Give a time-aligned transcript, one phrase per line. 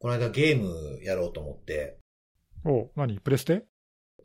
[0.00, 1.98] この間ゲームやろうと思って、
[2.64, 3.18] お何？
[3.20, 3.64] プレステ？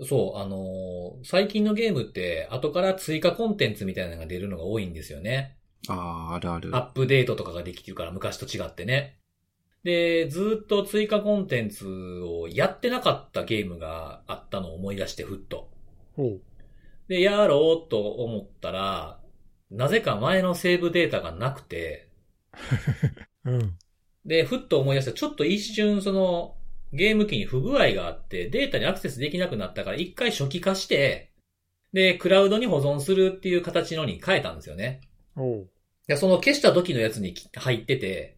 [0.02, 5.58] そう、あのー最近のゲームって後から追加コンテンツみたいなのが出るのが多いんですよね。
[5.88, 6.76] ああ、あるある。
[6.76, 9.20] アップデートとかができるから昔と違ってね。
[9.84, 11.88] で、ずっと追加コンテンツ
[12.22, 15.70] をやってなかったゲームがあったのを思い出してふっと。
[17.08, 19.20] で、やろうと思ったら、
[19.70, 22.10] なぜか前のセーブデータがなくて、
[23.46, 23.78] うん。
[24.26, 25.14] で、ふっと思い出した。
[25.14, 26.56] ちょっと一瞬その、
[26.94, 31.32] ゲーム機に不具合があって、データにアクセスできなくなったから、一回初期化して、
[31.92, 35.02] で、クラウドに保存するっていう形のに変えたんですよね。
[35.36, 35.62] おう。
[35.62, 35.66] い
[36.08, 38.38] や、その消した時のやつに入ってて、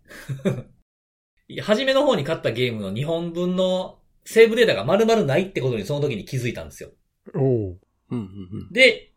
[1.61, 6.89] 初めの方に買ったゲームの2本分のセーブデータが丸々ないってことにその時に気づいたんですよ。
[7.33, 7.41] おう。
[7.41, 7.80] うん
[8.11, 8.17] うんう
[8.70, 8.72] ん。
[8.72, 9.11] で、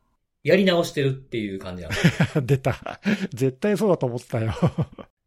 [0.44, 2.42] やり直してるっていう感じなんです。
[2.42, 3.00] 出た。
[3.32, 4.54] 絶対そうだと思ってたよ。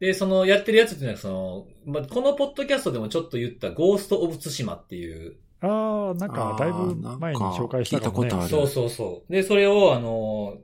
[0.01, 9.31] で、そのやってるやつっていうのはその、まあ、このポッドキャストでもちょっと言ったゴースト・オブ・ツシマっていう、ああ、なんか、だいぶ前に紹介したたことあるそうそうそう。
[9.31, 10.57] で、それをあの、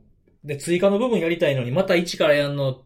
[0.43, 2.83] で、追加の部分やりたいのにまた一からやんのっ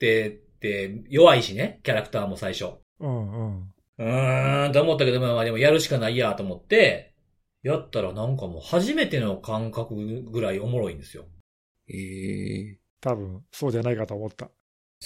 [0.00, 2.74] て、って弱いしね、キャラクターも最初。
[2.98, 3.74] うんうん。
[3.98, 7.14] うーん、と思ったけど、まあでもやるしかないやと思って、
[7.62, 11.26] やったらなんかもう初めての感覚ぐらいおもろいんですよ。
[11.88, 14.50] ええ多分、そうじゃないかと思った。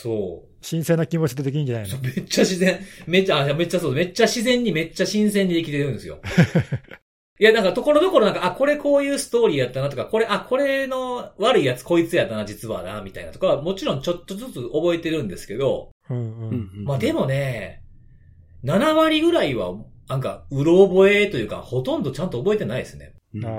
[0.01, 0.49] そう。
[0.61, 1.91] 新鮮な気持ちでできんじゃないの？
[1.91, 2.81] そうめっちゃ自然。
[3.09, 6.21] めっちゃ、あめっちゃそう、めっちゃ自然にめっちゃ新鮮にできてるんですよ。
[7.41, 16.21] いや、なんかところどころなんか、あ、これこういうストーリーやったなとか、これ、あ、これの悪いやつこいつやったな、実はな、みたいなとか、もちろんちょっとずつ覚えてるんですけど、うんう。
[16.21, 16.85] うんんうん。
[16.85, 17.83] まあでもね、
[18.65, 19.75] 7割ぐらいは、
[20.09, 23.15] なんか、うろ覚えというか、ほとんどちゃんと覚えてないですね。
[23.45, 23.51] ああ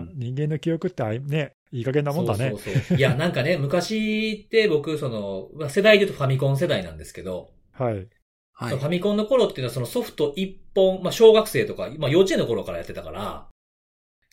[0.00, 2.50] ん、人間の記憶ってあいね、いい加減なもんだね。
[2.50, 2.98] そうそうそう。
[2.98, 8.08] いや、 なんかね、昔って僕、その、まあ世代で言うとファミコン世代なんですけど、はい。
[8.52, 8.84] はいフ。
[8.84, 13.48] ァミコンの頃っていうのはそのソフト1本、まあ小学生とか、まあ幼稚園の頃からやってたから、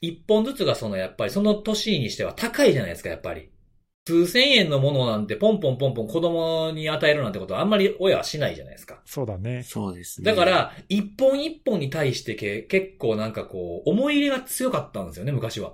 [0.01, 3.49] 1本ずつがそのやっぱりその年にしては高いじゃないですか、やっぱり。
[4.07, 9.01] 数千円のものなんてポンポンポンポン子供に与えるなんてことはあんまり親はしないじゃないですか。
[9.05, 9.63] そうだね。
[9.63, 10.31] そうですね。
[10.31, 15.73] だか、ら、一本一本に対してけ結構なんかこう、思い入れが強かったんですよね、昔は。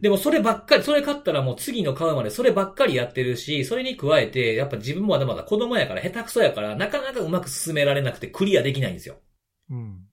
[0.00, 9.16] でもそればっかり、それ買ったらもう次の買うまでそればっかりやってるし、それに加えて、やっぱ自分もまだまだ子供やから下手くそやから、なかなかうまく進められなくてクリアできないんですよ。
[9.70, 10.04] うん。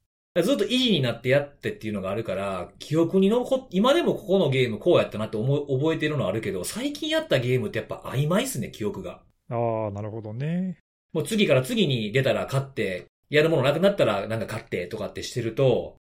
[0.44, 9.22] ずっと維持になってやってっていうのがあるから、記憶に残っ、今でもここのゲームこうやったなって思う、覚えてるのはあるけど、最近やったゲームってやっぱ曖昧っすね、記憶が。
[9.50, 10.78] ああ、なるほどね。
[11.14, 15.96] もう次から次に出たら買って、やるものなくなったらなんか買ってとかってしてると、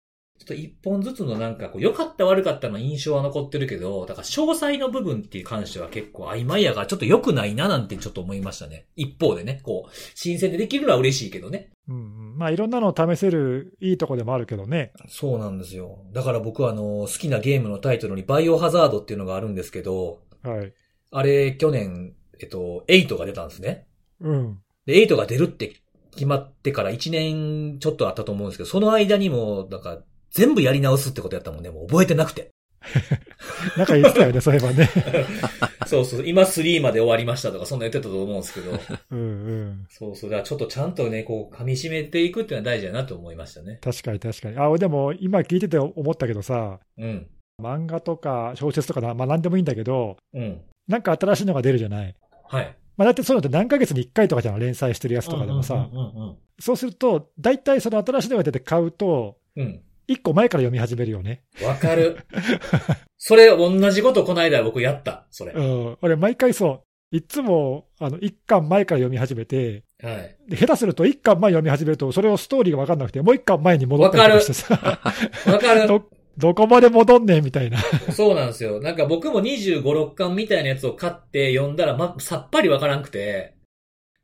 [0.45, 8.87] っと一本ずつのなんかこう、良かった悪かったの印象は残ってるけど、だから詳細の部分っていう関しては結構曖昧やからちょっと良くないななんてちょっと思いましたね。
[8.97, 11.71] 一方でね、こう、新鮮でできるのは嬉しいけどね。
[11.89, 11.99] うんう
[12.35, 12.39] ん。
[12.39, 14.93] まあ、いろんなのを試せるいいとこでもあるけどね。
[15.09, 15.99] そうなんですよ。
[16.13, 20.73] だから僕はあの、好きなゲームのタイトルにバイオハザードっていうのがあるんですけど、はい。
[21.11, 23.87] あれ、去年、えっと、8が出たんですね。
[24.21, 24.59] うん。
[24.87, 25.81] で、8が出るって
[26.15, 30.03] 決まってから1年ちょっとあったと思うんですけど、その間にも、なんか、
[30.35, 32.51] 全部やり直すってことやったもんね、もう覚えてなくて。
[33.79, 34.91] なんか言ってたよね、 そういえばね。
[35.87, 38.79] そうそう、今3まで終わりましたとか、そんな言ってたと思うんですけど。
[39.13, 39.87] うんうん。
[39.89, 43.79] そうそう、だからちょっとちゃんとね、こう、噛み締めていくっていうのは大事だなと思いましたね。
[43.81, 44.59] 確かに確かに。
[44.59, 47.27] あ、でも今聞いてて思ったけどさ、うん。
[47.63, 50.61] 漫画とか小説とかな、まあ何でもいいんだけど、うん。
[50.89, 52.15] なんか新しいのが出るじゃない？
[52.49, 52.77] はい。
[52.97, 55.75] まあだってそういうのって何ヶ月に1回とかじゃん、連載してるやつとかでもさ。
[55.75, 59.81] うんうんそうすると、大体その新しいのが出て買うと、うん。
[60.09, 60.15] うん。
[60.15, 61.43] 1個前から読み始めるよね。
[61.61, 62.19] うんわかる。
[63.19, 65.27] それ、同じことこの間僕やった。
[65.31, 65.53] それ。
[65.53, 65.99] うはん。
[66.03, 67.17] 俺毎回そう。
[67.17, 70.51] いつも、あの、1巻前から読み始めて、い。
[70.51, 74.75] で下手すると1巻前読み始めると、それをストーリーが分かんなくて、もう1巻前に戻ったりしてさ、
[75.47, 75.87] わかる。
[75.87, 76.03] ど、
[76.37, 77.79] どこまで戻んねんみたいな。
[78.13, 78.81] そうなんですよ。
[78.81, 83.54] なんか僕も25、6巻みたいなやつを買って読んだら、ま、さっぱりわからんくて。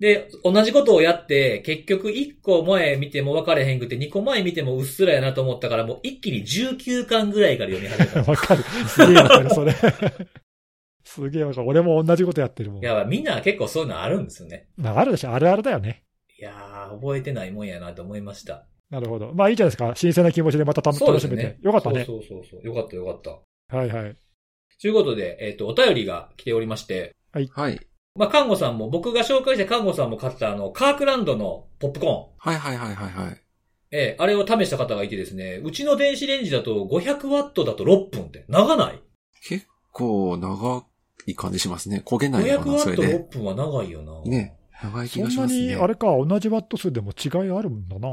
[0.00, 8.25] で、同じことをやって、結局1個前見ても分かれへんくて、2個前見てもうっすらやなと思ったから、もう一気に19巻ぐらいから読み始めた。
[8.32, 8.62] わかる。
[8.62, 9.75] すげえわかる、それ。
[11.05, 11.69] すげえわかる。
[11.69, 12.87] 俺も同じことやってるもんい。
[12.87, 14.69] や、みんな結構そういうのあるんですよね。
[14.76, 15.32] まあ、あるでしょ。
[15.32, 16.05] あるあるだよね。
[16.38, 18.64] いやー、覚えてないもんやなと思いました。
[18.88, 19.35] なるほど。
[19.35, 19.93] まあいいじゃないですか。
[19.94, 21.43] 新鮮な気持ちでまたた楽しめて。
[21.43, 21.58] ね。
[21.61, 22.06] よかったね。
[22.06, 22.67] そうそうそうそう。
[22.67, 23.76] よかったよかった。
[23.76, 24.17] はいはい。
[24.81, 27.81] ということで、えっ、と、お便りが来ておりまして、はい。
[28.20, 32.52] まあ、看護さんも、僕が紹介した看護さんも買ったあの、カークランドのポップコーン。
[32.52, 33.40] はいはいはいはいはい。
[33.93, 39.00] ええ、あれを試した方がいてですね、うちの電子レンジだと500ワットだと6分って、長ない？
[39.49, 40.84] 結構長
[41.26, 42.02] い感じしますね。
[42.05, 43.26] 焦げないのか500ワな、そット6れで。
[43.32, 44.23] 分は長いよな。
[44.31, 44.55] ね。
[44.82, 45.66] 長い気そんながしますね。
[45.69, 48.08] に、あれか、同じワット数でも違いあるんだな。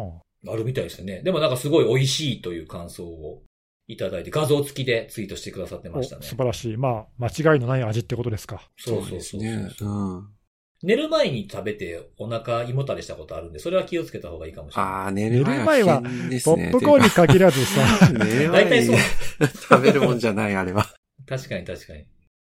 [0.50, 1.22] あるみたいですよね。
[1.22, 3.42] でもなんかすごい美味しいという感想を
[3.88, 6.26] いただいて、画像付きでツイートしてくださってまおしたね。
[6.26, 6.78] 素晴らしい。
[6.78, 8.62] まあ、間違いのない味ってことですか。
[8.78, 9.70] そうそうですそうね。
[9.80, 9.90] う
[10.20, 10.28] ん。
[10.84, 14.92] 寝る前に食べてお腹胃もたれしたことあるんで、それは気をつけた方がいいかもしれない。
[14.92, 16.40] ああ、寝る前はね。
[16.44, 17.82] ポップコーンに限らずさ、
[18.14, 18.98] 寝る大体そう
[19.48, 20.86] 食べるもんじゃない、あれは。
[21.26, 22.06] 確かに確かに。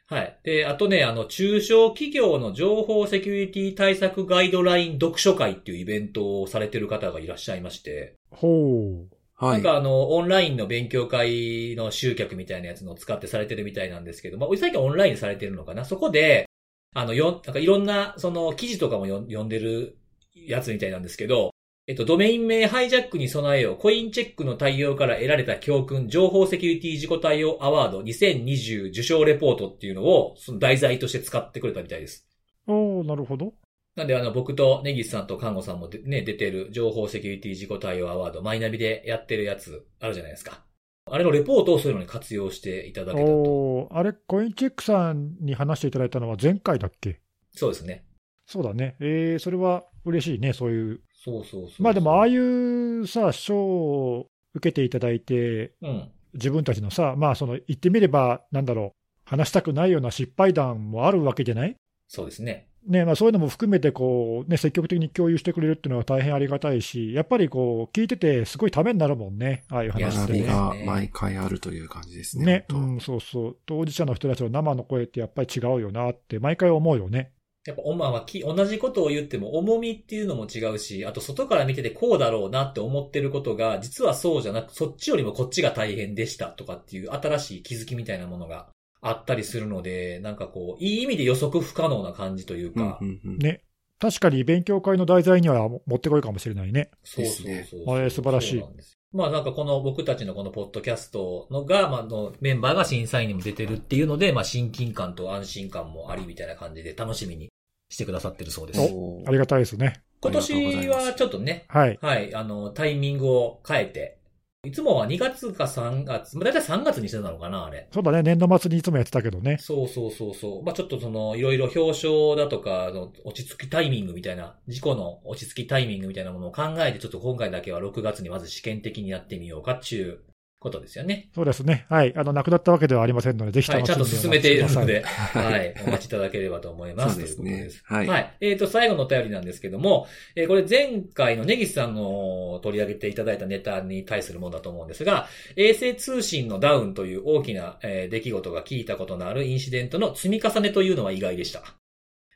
[0.06, 0.38] はい。
[0.44, 9.21] で、あとね、あの、中小企業の情報セキュリティ対策ガイドライン読書会っていうイベントをされてる方がいらっしゃいまして、ほう。
[9.42, 9.52] はい。
[9.54, 15.84] なんかあの、オンラインの勉強会の集客みたいなやつのを使ってされてるみたいなんですけど、まあ、最近オンラインでされてるのかな？
[15.84, 16.46] そこで、
[16.94, 19.98] あの、よ、なんかいろんな、その、記事とかもよ読んでる
[20.34, 21.50] やつみたいなんですけど、
[21.88, 32.24] えっと、ドメイン名ハイジャックに備えよう、コインチェックの対応から得られた教訓、情報セキュリティ自己対応アワード2020受賞レポートっていうのを、その題材として使ってくれたみたいです。
[32.68, 33.54] おーなるほど。
[33.94, 40.64] なんで、あの、僕とネギスさんと看護さんもでね、出てる情報セキュリティ自己対応アワード、マイナビでやってるやつあるじゃないですか。
[41.10, 43.88] あれのレポートをそういうのに活用していただけたと。
[43.90, 47.20] あれ、コインチェックさんに話していただいたのは前回だっけ？
[47.50, 48.04] そうですね。
[48.46, 48.96] そうだね。
[49.00, 51.00] えー、それは嬉しいね、そういう。
[51.12, 51.82] そうそうそう。
[51.82, 56.10] まあでも、ああいうさ、賞を受けていただいて、うん。
[56.34, 61.76] 自分たちのさ、まあ、その、言ってみれば、なんだろう、話したくないような失敗談もあるわけじゃない？
[62.08, 62.68] そうですね。
[62.86, 70.40] ねまあ、そういうのも含めてこう、ね、積極的に共有してくれるっていうのは大変ありがたいし、やっぱりこう聞いてて、すごいためになるもんね、ああいう話ってね。
[70.40, 72.44] 学びが毎回あるという感じですね。
[72.44, 77.32] ね、う本ん、そうそう、当事者の人たちの生の声ってやっぱり違うよなって、毎回思うよね。
[77.64, 88.71] やっぱ、おまき、同じことを言っても、重みっていうのも違うし、あと外から見ててこうだろうなって思ってることが、実はそうじゃなく、そっちよりもこっちが大変でしたとかっていう新しい気づきみたいなものが
[89.02, 93.62] あったりするので、なんかこう、いい意味で予測不可能な感じという当か、うんうんうんね。
[93.98, 96.90] 確かに勉強会の題材にはもってこいかもしれないね。
[97.04, 107.50] そうそうですそうねあれ素晴らしいそうなんですよまあなんかこの僕たちのこのポッドキャストのが、まあのメンバーが審査員にも出てるっていうので、まあ親近感と安心感もありみたいな感じで楽しみに
[107.90, 108.80] してくださってるそうです。
[108.80, 110.02] おーありがたいですね。
[110.22, 111.98] 今年はちょっとね、はい。
[112.00, 114.18] はい、あの、タイミングを変えて、
[114.64, 117.88] いつもは2月か3月、まあ、だいたい3月にしてたのかな、あれ。
[117.90, 119.56] そうだね、年度末にいつもやってたけどね。
[119.58, 120.62] そうそうそうそう。
[120.62, 130.20] まあ、ちょっとその、いろいろ表彰だとかの落ち着きタイミングみたいな、事故の落ち着きタイミングみたいなものを考えて、ちょっと今回だけは6月にまず試験的にやってみようかっていう
[130.62, 131.28] ことですよね。
[131.34, 131.86] そうですね。
[131.88, 132.14] はい。
[132.16, 137.14] あの、なくなったわけではありませんので、ぜひはい、楽しんでちゃんと進めているので、は いはい、お待ちいただければと思います。
[137.14, 137.82] そうですねということです。
[137.84, 138.36] はいはい。
[138.40, 140.06] えっ、と、最後のお便りなんですけども、
[140.36, 151.81] えーこれ前回のネギスさんの取り上げていただいたネタに対するものだと思うんですが、衛星通信のダウンという大きな、えー出来事が聞いたことのあるインシデントの積み重ねというのは意外でした。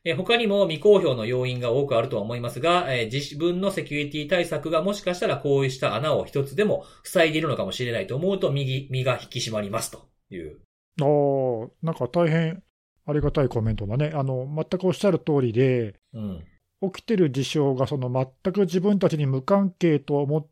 [0.07, 10.61] えー他にも未公表の要因が多くあるとは思いますが、えー自分のセキュリティ対策がもしかしたらこうした穴を一つでも塞いでいるのかもしれないと思うと、右、身が引き締まりますという。
[11.03, 12.63] おーなんか大変
[13.05, 14.13] ありがたいコメントだね。
[14.15, 16.45] あの、全くおっしゃる通りで、うん。
[16.93, 18.11] 起きてる事象がその
[18.45, 20.47] 全く自分たちに無関係と思っ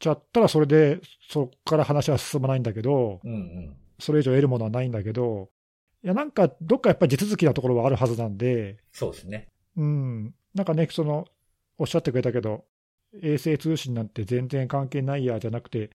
[0.00, 1.00] ちゃったら、それで
[1.30, 3.76] そこから話は進まないんだけど、うんうん。
[3.98, 5.48] それ以上得るものはないんだけど、
[6.04, 9.48] いや、なんかどっかやっぱり地続きなところはあるはずなんで、そうですね。
[9.76, 11.26] うん、なんかね、その、
[11.78, 12.64] おっしゃってくれたけど、
[13.22, 15.90] 衛星通信なんて全然関係ないやじゃなくて、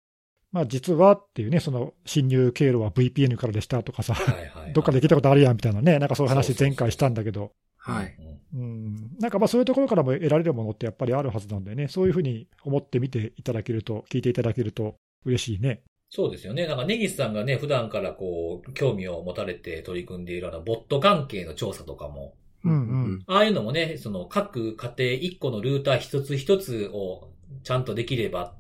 [0.52, 4.74] まあ実はっていうね、その侵入経路は VPN からでしたとかさ、はいはい、はい。
[4.74, 8.16] どっかで聞いたことあるやんみたいなね、なんかそういう話前回したんだけど、はい。
[8.20, 14.96] うんうん、なんかまあそういうところからも得られるものってやっぱりあるはずなんでね、そういうふうに思ってみていただけると、聞いていただけると
[15.26, 15.82] 嬉しいね。
[16.16, 16.68] そうですよね。
[16.68, 27.32] なんか、ネギスさんがね、普段からこう、興味を持たれて取り組んでいるあの、ボット関係の調査とかも、うんうんああいうのもね、その、各家庭一個のルーター一つ一つを
[27.64, 28.54] ちゃんとできれば、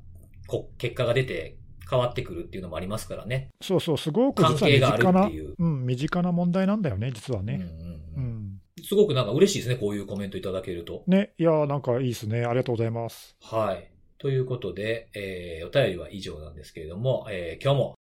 [0.48, 1.55] こ結果が出て
[1.88, 3.50] 変わってくるっていうのもありますからね。
[3.62, 7.53] そうそう、すごく実は身関係があるっていううん、身近な問題なんだよね、実はね。
[7.53, 8.62] うんうんううんん。
[8.83, 11.03] すごくなんか嬉しいですね、こういうコメントいただけると。
[11.05, 12.45] ね、いやー、なんかいいですね。
[12.45, 13.38] ありがとうございます。
[13.43, 13.92] はい。
[14.17, 17.96] ということで、えー、お便りは以上なんですけれども、えー、今日も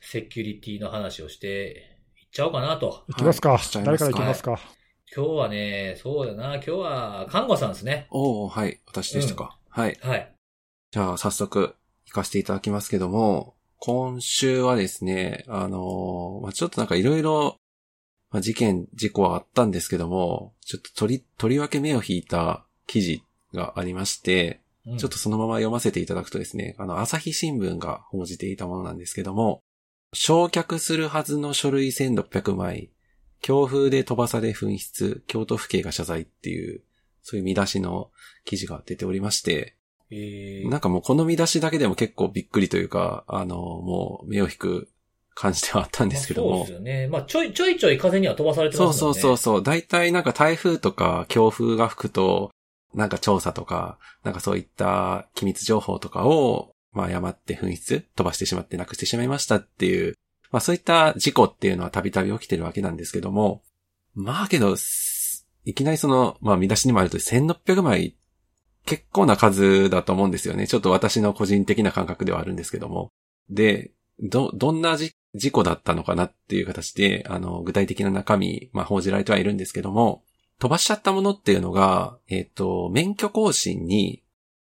[0.00, 3.04] セキュリティの話をしていっちゃおうかなと。
[3.08, 3.52] いきますか。
[3.52, 4.58] はい誰からいきますか？
[5.14, 8.08] 今日はね、そうだな、今日は、看護さんですね。
[8.10, 8.80] おーはい。
[8.86, 9.56] 私でしたか。
[9.68, 9.96] はい。
[10.02, 10.32] はい。
[10.90, 17.56] じゃあ、早速、行かせていただきますけども、今週はですね、あのーまあ、ちょっとなんかいろいろ、
[18.30, 23.22] まあ、事件、事故はあったんですけども、ちょっと取り、とりわけ目を引いた記事
[23.54, 24.65] がありまして、うん
[24.98, 29.62] ちょっとそのまま読ませていただくとですね、あの、朝日新聞が報じていたものなんですけども、
[30.12, 32.90] 焼却するはずの書類1600枚、
[33.40, 36.82] 強風で飛ばされ紛失、京都府警が謝罪っていう、
[37.22, 38.10] そういう見出しの
[38.44, 39.76] 記事が出ておりまして、
[40.10, 44.88] えーなんかもうこの見出しだけでも結構びっくりというか、あの、もう目を引く
[45.34, 46.72] 感じではあったんですけどもまあそうです。
[46.74, 47.08] よね。
[47.08, 49.20] まあ、ちょいちょいちょい風には飛ばされてそうますもんね。
[49.20, 49.62] そうそうそう。
[49.62, 52.50] 大体なんか台風とか強風が吹くと、
[52.96, 60.14] なんか調査とか、なんかそういった機密情報とかを、まあ誤って紛失飛ばしてしまってなくしてしまいましたっていう、
[60.50, 63.62] まあそういった事故っていうのはたびたび起きてるわけなんですけども、
[64.14, 64.76] まあけど、
[65.66, 68.16] いきなりその、まあ見出しにもあると1600枚、
[68.86, 70.66] 結構な数だと思うんですよね。
[70.66, 73.10] ちょっと私の個人的な感覚ではあるんですけども。
[73.50, 75.12] で、ど、どんな事
[75.52, 80.22] 故だったのかなっていう形で、あの、具体的な中身、まあ報じられてはいるんですけども、
[80.58, 84.22] 飛ばしちゃったものっていうのが、えっ、と、免許更新に、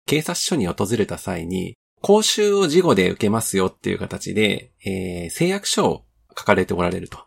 [0.08, 6.06] 警察署に訪れた際に、講習を事後で受けますよっていう形で、えー誓約書を
[6.38, 7.20] 書かれておられると。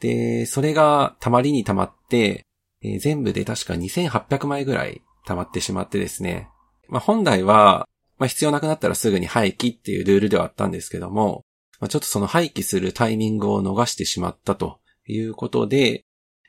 [0.00, 2.44] で、それがたまりにたまって、
[2.82, 6.48] えー全部で確か2800枚ぐらい溜まってしまってですね。
[6.88, 11.44] まあ、本来は、まあ、必要なくなったらすぐに廃棄っていうルールではあったんですけども、
[11.80, 14.78] まあ、ちょっとその廃棄するタイミングを逃してしまったと
[15.08, 16.04] いうことで、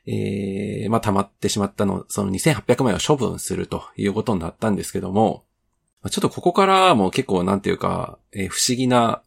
[0.06, 5.44] えー、まあ、溜まってしまったの、その2800枚を処分するということになったんですけども、
[6.02, 9.22] まあちょっとここからも結構なんていうか、えー不思議な、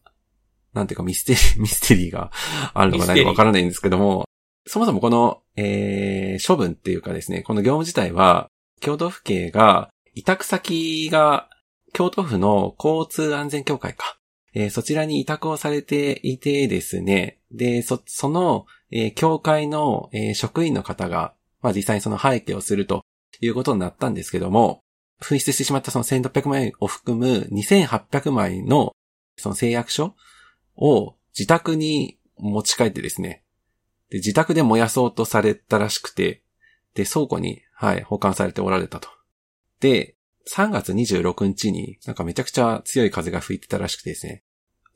[0.74, 2.32] なんていうかミステリー、 ミステリーが
[2.74, 4.26] あるのかないのかわからないんですけども、
[4.68, 8.48] そもそもこの、えー処分っていうかですね、この業務自体は、
[8.80, 11.50] 京都府警が、委託先が、
[11.94, 14.20] 京都府の交通安全協会か。
[14.54, 23.04] えーそちらに委託をされていてですね、で、そ、その、えー協会の、えー職員の方が、まあ実際にその廃棄をすると
[23.42, 24.82] いうことになったんですけども、
[25.22, 28.96] 紛失してしまったその1600枚を含む2800枚の
[29.36, 30.16] その誓約書
[30.76, 33.44] を自宅に持ち帰ってですね、
[34.10, 36.44] で、自宅で燃やそうとされたらしくて、
[36.94, 39.10] で、倉庫に、はい、保管されておられたと。
[39.80, 40.16] で、
[40.50, 44.44] 3月26日になんかめちゃくちゃ強い風が吹いてたらしくてですね、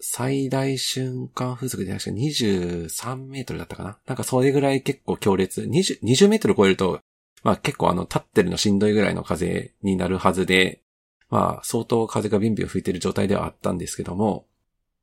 [0.01, 3.97] 最大瞬間風速で確か23メートルだったかな？
[4.07, 5.61] なんかそれぐらい結構強烈。
[5.61, 6.99] 20, 20メートル超えると、
[7.43, 10.81] まあ結構あの立ってるのしんどいぐらいの風になるはずで、
[11.29, 14.45] まあ相当風がビンビン吹いてる状態ではあったんですけども、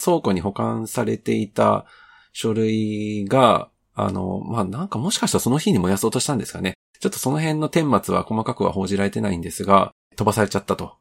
[0.02, 1.86] 倉庫に保管されていた
[2.32, 6.74] 書類が、あの、まあなんかもしかしたらその日に燃やそうとしたんですかね。
[7.00, 10.94] ちょっとその辺の顛末は細かくは報じられてないんですが、飛ばされちゃったと。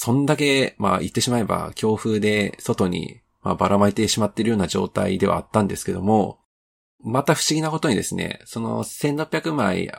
[0.00, 6.38] そんだけ、まあ言ってしまえば強風で外に、まあ、ばらまいてしまっているような状態ではあったんですけども、
[7.02, 9.90] また不思議なことにですね、その1600枚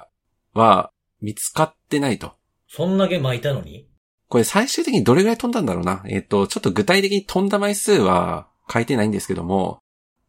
[0.53, 0.89] は
[1.21, 2.31] 見つかってないと。
[2.69, 3.89] そんだけ巻いたのに？
[4.29, 6.01] これ最終的にどれぐらい飛んだんだろうな。
[6.07, 9.81] えっ、と、ちょっと具体的に飛んだ枚数は書いてないんですけども、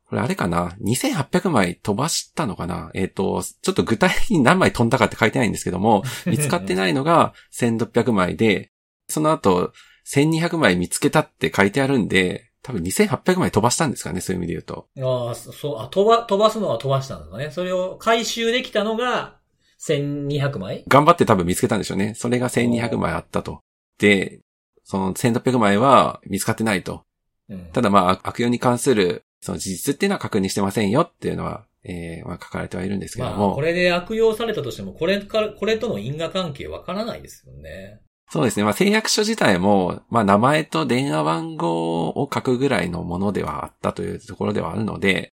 [0.08, 2.90] これあれかな ?2800 枚飛ばしたのかな？
[2.94, 8.72] えっ、と、ちょっと具体的に何枚飛んだかって書いてないんですけども、 見つかってないのが1600枚で、
[9.10, 9.72] その後
[10.06, 14.86] 1200枚見つけたって書いてあるんで、多分2800枚飛ばしたんですかね、そういう意味で言うと。
[15.00, 17.50] ああ、そそう、あ、飛ば、飛ばすのは飛ばしたんですかね。
[17.50, 19.38] それを回収できたのが
[19.80, 20.84] 1200枚？
[20.88, 22.14] 頑張って多分見つけたんでしょうね。
[22.14, 23.60] それが1200枚あったと。
[23.98, 24.40] で、
[24.84, 27.04] その1600枚は見つかってないと。
[27.48, 27.66] うん。
[27.72, 33.54] ただまあ、悪用に関する、その事実っていうのは確認してませんよっていうのは、えー、まあ書かれてはいるんですけどまあ、も。
[33.54, 38.00] これで悪用されたとしても、これから、これとの因果関係わからないですよね。
[38.30, 38.64] そうですね。
[38.64, 45.32] まあ、誓約書自体も、まあ、名前と電話番号を書くぐらいのものではあったというところではあるので、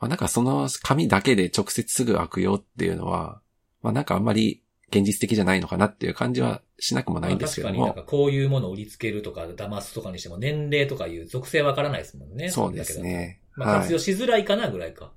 [0.00, 3.40] まあ、なんかその紙だけで直接すぐ悪用っていうのは、
[3.82, 8.06] まあ、なんかあんまり現実的じゃないのかなっていう感じはしなくもないんですけどもまあ確かになん。
[8.06, 12.50] かこういうものを売りつけるとか、騙すとかにしても年齢とかいう属性わからないですもんね。
[12.50, 13.40] そうですね。
[13.56, 13.66] だけど。
[13.66, 13.80] まあはい。
[13.82, 15.12] 活用しづらいかなぐらいか。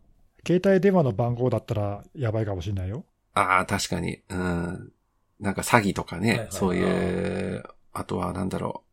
[0.46, 3.04] 携帯電話の番号だったらやばいかもしれないよ。
[3.34, 4.20] ああ、確かに。
[4.30, 4.92] うん。
[5.40, 7.64] なんか詐欺とかね、はいはいそういう、
[7.94, 8.84] あとはなんだろ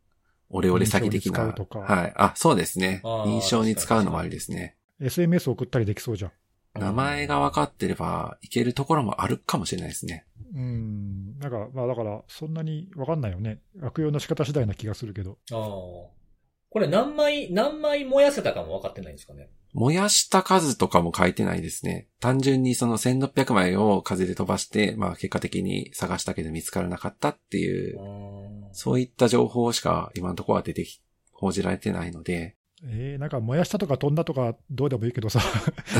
[0.49, 0.57] う。
[0.57, 1.45] オレオレ詐欺的な。
[1.45, 2.13] はい。
[2.15, 3.01] あ、そうですね。
[3.03, 4.75] あー認証に使うのもありですね。
[5.01, 6.31] SMS 送ったりできそうじゃん。
[6.79, 10.25] 名前が分かってればいけるところもあるかもしれないですね。
[10.55, 11.39] うん。
[11.39, 13.61] なんか、まあだから、そんなにわかんないよね。
[13.81, 15.37] 悪用の仕方次第な気がするけど。
[15.51, 15.59] ああ。
[15.59, 19.49] これ何枚、何枚燃やせたかも分かってないんですかね。
[19.73, 22.07] 燃やした数とかも書いてないですね。
[22.19, 27.99] 単純にその1600枚を風で飛ばして、まあ結果的に探したけど見つからなかったっていう、
[28.71, 31.01] そういった情報しか今のところは出てき、
[31.31, 35.41] 報じられてないので、えー、なんか燃やしたとか飛んだとかどうでもいいけどさ。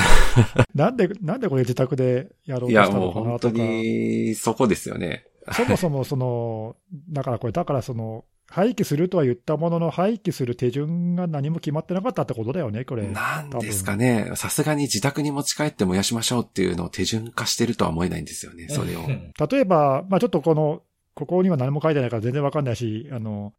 [0.75, 3.63] なんで、なんでこれ自宅でやろうといやしたもう本当のかなとか。
[3.63, 5.25] にそこですよね。
[5.51, 6.75] そもそもその、
[7.09, 13.07] だからこれ、だからその、廃棄するとは言ったものの、廃棄する手順が何も決まってなかったってことだよね、これ。
[13.07, 14.31] なんですかね。
[14.35, 18.99] さすがに自宅に持ち帰って燃やしましょうっていうのを手順化してるとは思えないんですよね、それを。
[19.49, 20.83] 例えば、まあちょっとこの、
[21.15, 23.53] ここには何も書いてないから全然わかんないし、あの、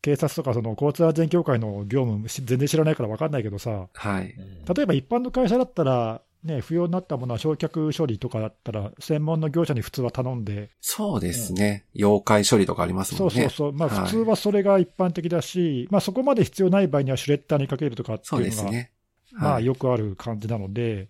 [0.00, 4.36] 警察とかその交通安全協会の業務全然知らないからわかんないけどさ、はい。
[4.72, 10.70] 例えば一般の会社だったら、ね、不要になったものは焼却処理とかだったら、専門の業者に普通は頼んで。
[10.80, 11.84] そうですね。
[11.94, 13.34] 妖怪処理とかありますもんね。
[13.34, 13.72] そうそうそう。
[13.72, 18.90] まあ普通はそれが一般的だし、はい、まあそこまで必要ない場合にはシュレッダーにかけるとかっていうのが、ね
[19.34, 21.08] はい、まあよくある感じなので、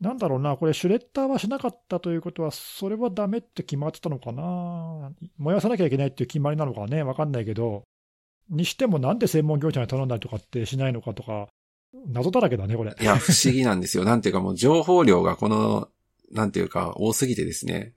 [0.00, 5.12] なんだろうな、これシュレッダーはしなかったということは、それはダメって決まってたのかな？
[5.36, 7.82] 燃やさなきゃいけないっていう決まりなのかね、わかんないけど、
[8.48, 11.48] にしてもなんで専門業者に頼んだりとかってしないのかとか、
[11.92, 12.94] 謎だらけだね、これ。
[12.98, 14.04] いや、不思議なんですよ。
[14.04, 15.88] なんていうかもう情報量がこの、
[16.32, 17.94] なんていうか多すぎてですね。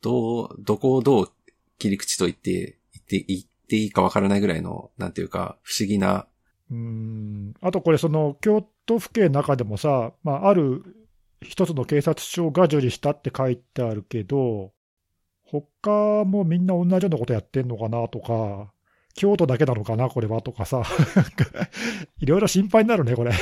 [0.00, 1.32] どう、どこをどう
[1.78, 6.26] 切り口と言って、言って、言っていいかわからないぐらいの、なんていうか、不思議な。
[6.70, 7.54] うん。
[7.60, 10.96] あとこれ、その、京都府警の中でもさ、まあ、ある
[11.42, 14.72] 一つの警察署が受理したって書いてあるけど、
[15.42, 18.72] 他もみんな同じようなことやってんのかなとか、
[19.20, 20.82] 京都だけなのかな、これはとかさ、
[22.20, 23.32] いろいろ心配になるね、これ。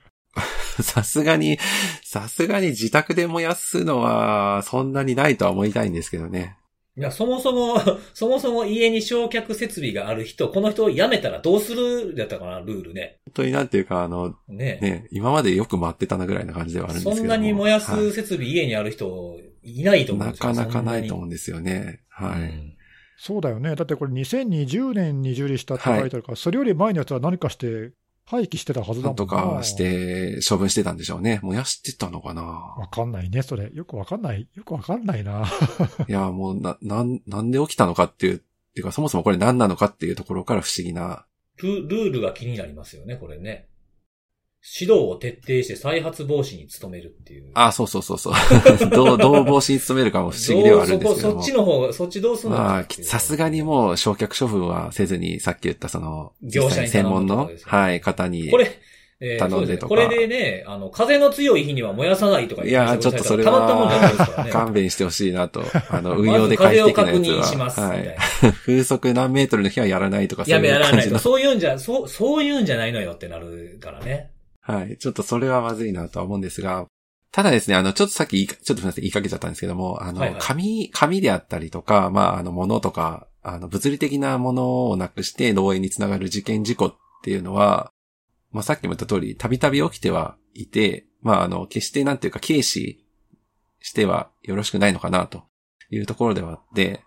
[0.80, 1.58] さすがに、
[2.02, 6.56] さすがに自宅で燃やすのは、そんなにないとは思いたいんですけどね。
[6.96, 7.76] いや、そもそも、
[8.14, 13.18] そもそも家に焼却設備がある人、この人を辞めたらどうするだったかな、ルールね。
[13.26, 22.00] 本当になんていうか、あの、ねね今までよく待ってたなぐらいな感じではあるんですけどそんなに燃やす設備、はい、家にある人、いないと思うんですよなかなかないと思うんですよね。
[22.08, 22.40] はい。
[22.40, 22.77] うん
[23.18, 23.74] そうだよね。
[23.74, 27.90] だってこれ2020年に受理したって書いてあるから、はい、それより前のやつは何かして
[28.24, 29.16] 廃棄してたはずだもんな。
[29.16, 31.40] とかして処分してたんでしょうね。
[31.42, 33.70] 燃やしてたのかなわかんないね、それ。
[33.74, 34.48] よくわかんない。
[34.54, 35.46] よくわかんないな。
[36.08, 41.26] いや、もうな、なん、なんで起きたのかっていう、っていうかそもそもこれ何なのかっていうところから不思議な。
[41.56, 43.66] ルルールが気になりますよね、これね。
[44.60, 47.50] 指導を徹底して再発防止に努めるっていう。
[47.54, 48.34] あ、そうそうそうそう。
[48.90, 58.50] どう、どう防止に努めるかも不思議ではあるんですけどそっちの方が、そっちどうするのかさすがにもう焼却処分はせずに、さっき言ったその、業者に専門の、はい、方に。
[58.50, 58.80] これ、
[59.20, 60.04] えー、頼んでとか、ね。
[60.04, 64.50] これでね、あの、風の強い日には燃やさないとかいや、ちょっとそれは、たまったもんじゃないですからね。
[64.50, 65.64] 勘弁してほしいなと。
[65.90, 67.04] あの、運用で快適なやつは。
[67.04, 67.80] 風を確認します。
[67.80, 68.16] はい。
[68.64, 74.30] 風速何メートルの日はやらないとか、そういうやめやらないとか、そういうんじゃ、そう、そういうんじゃないのよってなるからね。
[74.68, 74.98] はい。
[74.98, 76.86] ちょっとそれはまずいなとは思うんですが、
[77.32, 87.90] ただですね、あの、ちょっとさっきちょっとすみません、言いかけちゃったんですけども、あの、はいはい、紙、紙であったりとか、まあ、あの、物とか、あの、物理的なものをなくして漏洩につながる事件事故っていうのは、
[88.50, 93.06] まあ、さっきも言った通り、たびたび起きてはいて、まあ、あの、決してなんていうか、軽視
[93.80, 95.44] してはよろしくないのかな、と
[95.90, 97.02] いうところではあって、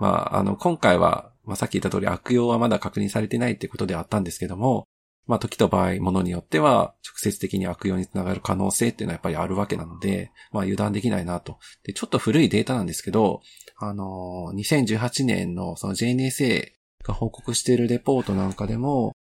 [0.00, 4.86] まあ、あの、今回は、まあ、さっき言った通り悪用はまだ確認されてないっていうことではあったんですけども、
[5.26, 11.58] まあ時と場合、ものによっては、直接的に悪用につながる可能性っていうのはやっぱりあるわけなので、まあ油断できないなと。
[11.84, 13.42] で、ちょっと古いデータなんですけど、
[13.78, 16.68] あのー2018年のその JNSA
[17.04, 19.12] が報告しているレポートなんかでも、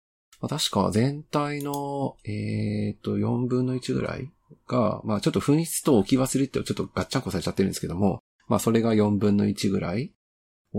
[0.41, 4.31] まあ、確か全体の、えっ、と、4分の1ぐらい
[4.67, 10.13] が、まあちょっと紛失と置き忘れってちょっとガッチャンコされちゃってるんですけども、まあそれが4分の1ぐらい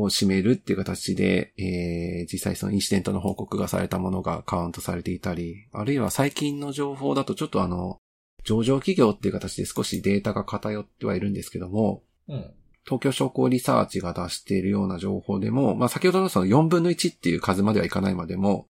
[0.03, 7.99] を占めるっていう形で、えー、実際そのインシデントの報告がされたものがカウントされていたり、あるいは最近の情報だとちょっとあの、
[8.45, 12.55] 上場企業っていう形で少しデータが偏ってはいるんですけども、うん、
[12.85, 18.67] 東京商工リサーチが出しているような情報でも、まあ先ほどのその4分の1っていう数まではいかないまでも、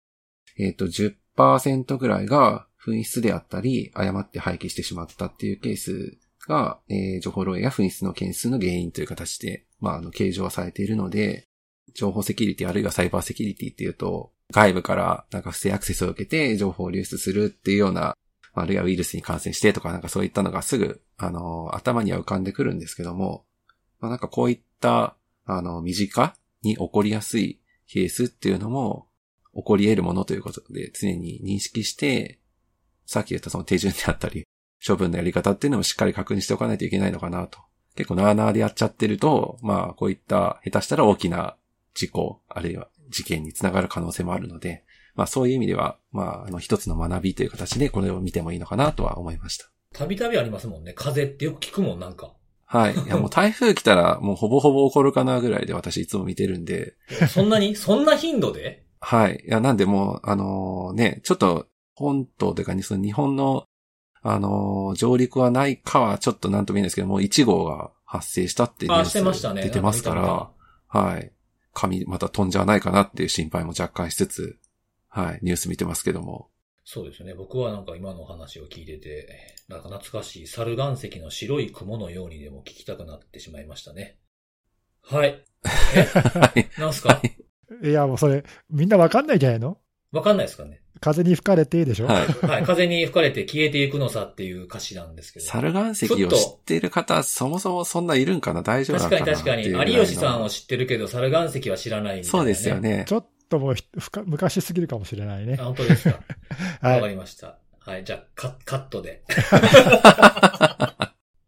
[0.59, 11.49] えっ、ー、と10%ぐらいが紛失であったり、誤って廃棄してしまったっていうケースが、えー、情報漏洩や紛失の件数の原因という形でまあ、あの、計上されているので、
[11.93, 18.15] 情報セキュリティあるいはサイバーセキュリティっていうと、外部からなんか不正アクセスを受けて情報を流出するっていうような、
[18.53, 23.43] あるいはウイルスに感染してとかなんかそういったのがすぐ、あの、頭には浮かんでくるんですけども、
[23.99, 29.07] まあ、なんかこういった、あの、身近に起こりやすいケースっていうのも、
[29.53, 32.39] 起こり得るものということで常に認識して、
[33.05, 34.45] さっき言ったその手順であったり、
[34.85, 37.59] 処分のやり方っていうのもしっかり確認しておかないといけないのかなと
[37.95, 41.55] 結構なーなーでやっちゃってると、まあこういった下手したら大きな
[41.93, 49.69] 事故、あるいは事件につながる可能性もあるので、まあそういう意味では、まああの一つの学びという形でこれを見てもいいのかなとは思いました。
[49.93, 50.93] たびたびありますもんね。
[50.93, 52.33] 風ってよく聞くもん、なんか。
[52.65, 52.95] はい。
[52.95, 56.95] いやもう台風来たらもうほぼほぼ起こるかなぐらいで私いつも見てるんで。
[57.29, 57.75] そんなに？
[57.75, 58.83] そんな頻度で？
[58.99, 59.43] はい。
[59.47, 63.65] いや、なんでもう、あのー、ね、ちょっと本島というかにその日本の
[64.23, 70.49] あの、上陸はないかはちょっとなんとも言えないですけども、1号が発生したってニュース出てますから、
[70.87, 71.31] はい。
[71.73, 74.59] 紙また飛んじゃわないかなっていう心配も若干しつつ、
[75.09, 76.49] はい、ニュース見てますけども。
[76.85, 77.33] そうですね。
[77.33, 84.19] 僕はなんか今の話を聞いてて、なんか懐かしい猿岩石の白い雲のようにでも聞きたくなってしまいましたね。
[85.01, 85.43] はい。
[85.95, 86.03] え
[86.39, 87.43] はい、なんすか、はい
[87.81, 89.77] いや、もうそれ、みんなわかんないんじゃないの？
[90.11, 90.82] わかんないですかね。
[91.03, 92.05] 風に吹かれてでしょ？
[92.07, 92.47] はい。
[92.47, 92.63] はい。
[92.63, 95.45] 風に吹かれて消えていくのさっていう歌詞なんですけど。
[95.45, 99.93] 猿岩石を知っている方、そもそもそんないるんかな大丈夫なのかな確かに確かに。
[99.95, 103.03] 有吉さんを知ってるけど、猿岩石は知らないみたいな、ね、そうですよね。
[103.07, 103.75] ちょっともう
[104.25, 105.57] 昔すぎるかもしれないね。
[105.59, 106.19] あ、本当ですか？
[106.81, 107.57] わ、 はい、かりました。
[107.79, 108.03] はい。
[108.05, 109.23] じゃあ、カカットで。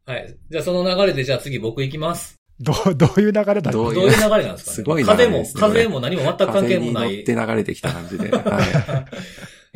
[0.08, 0.36] はい。
[0.52, 2.36] じゃあ、その流れで、じゃあ次僕行きます。
[2.60, 4.10] どう、 どういう流れだどういう？
[4.10, 4.76] 流れなんですかね？
[4.76, 6.94] すごい、ね、風も、風も何も全く関係もない。
[6.94, 8.30] 風に乗って流れてきた感じで。
[8.30, 9.06] はい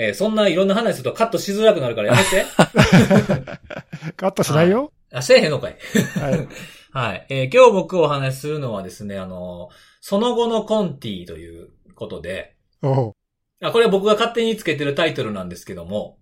[0.01, 2.45] えー、そんないろんな話するとカットしづらくなるからやめて。
[4.15, 4.93] カットしないよ。
[5.11, 5.75] あ、せえへんのかい。
[6.21, 6.47] はい。
[6.93, 7.25] はい。
[7.27, 9.67] えー、今日僕お話しするのはですね、あの、
[9.99, 12.55] その後のコンティということで。
[12.81, 13.13] お
[13.61, 16.17] あ、これは僕が勝手につけてるタイトルなんですけども。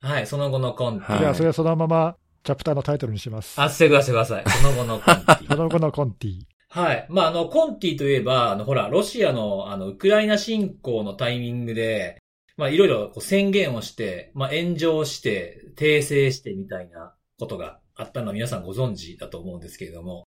[0.00, 1.18] はい、その後のコンティ。
[1.20, 3.60] じゃあ、それはそのままチャプターのタイトルにします。
[3.60, 4.44] あ、してください、ください。
[4.48, 5.48] その後のコンティ。
[5.56, 6.40] その後のコンティ。
[6.68, 7.06] はい。
[7.10, 12.18] まあ、あの、コンティといえば、あの、ほら、ロシアの、あの、ウクライナ侵攻のタイミングで、
[12.56, 20.24] まあ、いろいろ宣言をして、まあ、炎上して、訂正してみたいなことがあったのは皆さんご存知だと思うんですけれども、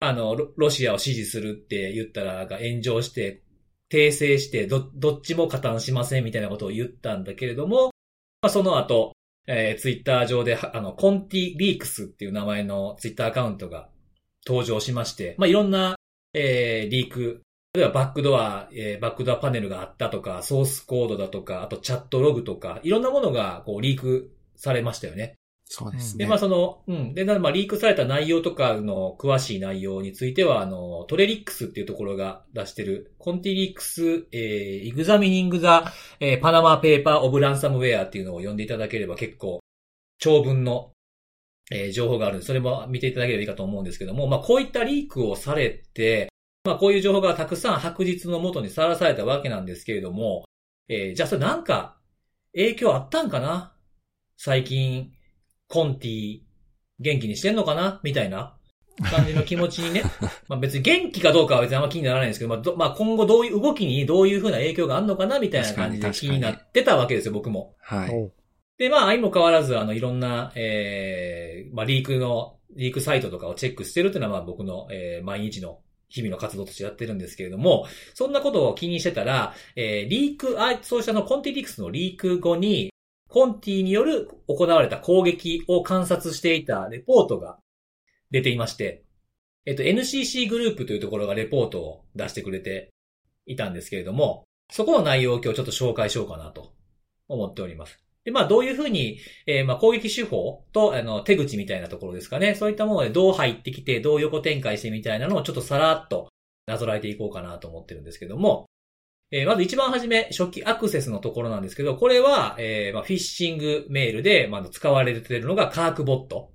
[0.00, 3.42] あの、ロシアを支持するって言ったら、なんか炎上して、
[3.90, 7.86] 訂正して、ど、どっちも加担しませんみたいなことを言ったんだけれども、
[8.42, 9.12] まあ、その後、
[9.46, 13.88] えー、ツイッター上で、あの、コンティリークスっていう名前のツイッターアカウントが
[14.46, 15.96] 登場しまして、まあ、いろんな、
[16.34, 17.42] えー、リーク、
[17.74, 25.34] 例えばバックドア、えー、バックドアパネルがあったとか、ソースコードだとか、あとチャットログとか、いろんなものがこうリークされましたよね。
[25.68, 26.24] そうですね。
[26.24, 27.14] で、まあその、うん。
[27.14, 39.58] で、まあリークされた内容とかの詳しい内容については、あの、トレリックスっていうところが出してる、コンティリックス、えー、イグザミニングザ、えー、パナマペーパーオブランサムウェアっていうのを読んでいただければ結構、
[40.18, 40.92] 長文の、
[41.72, 46.28] えー、情報があるんで、それも見ていただければいいかと思うんですけども、まあこういったリークをされて、
[46.62, 50.44] まあこういう情報がたくさん白日のもとにさらされたわけなんですけれども、
[50.88, 51.96] えー、じゃあそれなんか
[52.54, 53.74] 影響あったんかな？
[54.36, 55.10] 最近、
[55.68, 56.40] コンティ、
[57.00, 58.00] 元気にしてんのかな？
[58.02, 58.56] みたいな
[59.10, 60.02] 感じの気持ちにね。
[60.48, 67.74] まあ別に元気かどうかは別にあんま気にならないんですけど、まあ、まあ今後どういう動きにどういう風な影響があるのかなみたいな感じで気になってたわけですよ、僕も。
[67.80, 68.32] はい。
[68.78, 82.90] で、まあ、相も変わらず、あの、いろんな、ええー、まあ、リークの、リークサイトとかをチェックしてるっていうのは、まあ、僕の、えー、毎日の日々の活動としてやってるんですけれども、そんなことを気にしてたら、えー、リーク、あ、そうしたのコンティリックスのリーク後に、
[83.28, 87.58] コンティによる行われた攻撃を観察していたレポートが
[88.30, 89.04] 出ていまして、
[89.64, 92.90] えっと、NCC グループというところがレポートを出してくれて
[93.46, 96.72] いたんですけれども、そこの内容を今日ちょっと紹介しようかなと
[97.28, 97.98] 思っております。
[98.24, 102.56] で、まあ、どういうふうに、えー、まあ、攻撃手法と、あの、手口みたいなところですかね。
[102.56, 106.28] そういったものでどう入ってきて、どう横展開してみたいなのをちょっとさらっと
[106.66, 108.66] なぞらえていこうかなと思ってるんですけども、
[109.32, 116.52] えー、まず一番初め、初期アクセスのところなんですけど、これは、えー、まあ、フィッシングメールで、まず使われているのがカークボット。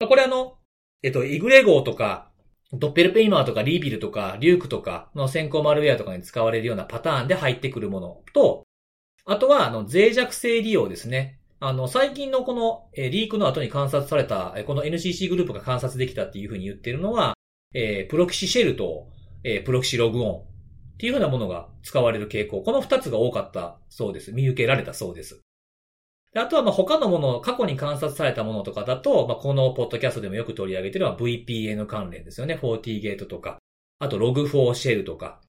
[0.00, 0.58] まあこれあの、
[1.02, 2.30] えっと、イグレゴーとか、
[2.72, 8.64] ドッペルペイマーとかリービルとかリュークとかの先行マルウェアとかに使われるようなパターンで入ってくるものと、
[9.24, 11.38] あとは、あの、脆弱性利用ですね。
[11.60, 17.34] あの、最近のこの、えリークの後に観察された、この NCC グループが観察できたっていうふうに言ってるのは、
[17.74, 19.08] えー、プロキシシェルと、
[19.44, 20.42] えー、プロキシログオン
[20.98, 22.60] っていうふうなものが使われる傾向。
[22.60, 24.32] この二つが多かったそうです。
[24.32, 25.40] 見受けられたそうです。
[26.32, 32.58] であとは、ま、他のもの、過去に観察されたものとかだと、まあ、このポッドキャストでもよく取り上げてるのは VPN 関連ですよね。
[32.60, 33.58] 40ゲートとか。
[34.00, 35.40] あと、ログ4シェルとか。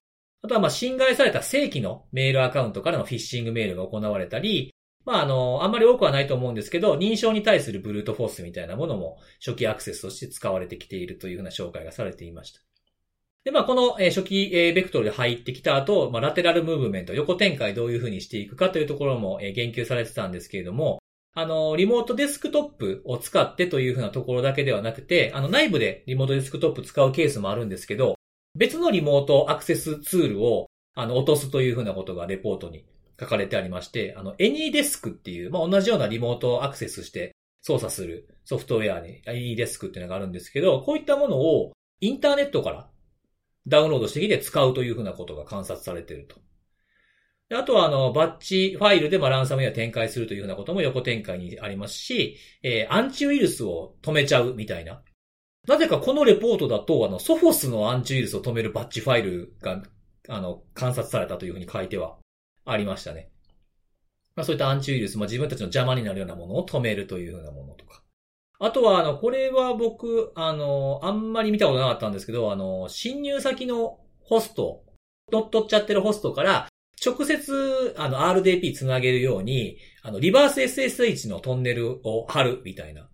[0.42, 4.72] あとは、ま、侵害された正規のメールアカウントからのフィッシングメールが行われたり、
[5.04, 12.60] まあ、あの、あんまり多くはないと思うんですけど、認証に対するブルートフォースみたいなものも初期アクセスとして使われてきているというふうな紹介がされていました。
[13.44, 21.00] で、まあ、この、え初期、えベクトルで入ってきた後、まあ、ラテラルムーブメント、横展開どういうふうにしていくかというところも、え言及されてたんですけれども、
[21.32, 28.16] あの、リモートデスクトップを使ってというふうなところだけではなくて、あの、内部でリモートデスクトップ使うケースもあるんですけど、
[28.56, 32.84] 別のリモートアクセスツールを、あの、落とすというふうなことがレポートに
[33.18, 42.90] 書かれてありまして、あの、AnyDesk っていう、まあ、同じようなリモートアクセスして操作するソフトウェアに AnyDesk っていうのがあるんですけど、こういったものをインターネットから
[43.66, 46.36] ダウンロードしてきて使うというふうなことが観察されていると。
[47.56, 55.02] あとは、あの、バッチファイルでまランサムウェア展開するというふうなことも横展開にありますし、えー、アンチウイルスを止めちゃうみたいな。
[55.66, 59.82] なぜかこのレポートだと、あの、ソフォスのアンチウイルスを止めるバッチファイルが
[60.28, 62.18] あの、観察されたというふうに書いては
[62.64, 63.30] ありましたね。
[64.36, 67.99] まあそういったアンチウイルス、まあ自分たちの邪魔になるようなものを止めるというふうなものとか。
[68.62, 74.84] あとは、あの、これは僕、あの、あんまり見たことなかったんですけど、あの、侵入先のホスト、
[75.32, 76.68] 乗っ取っちゃってるホストから、
[77.02, 83.08] 直接、あの、RDP つなげるように、あの、リバース SSH のトンネルを貼るみたいな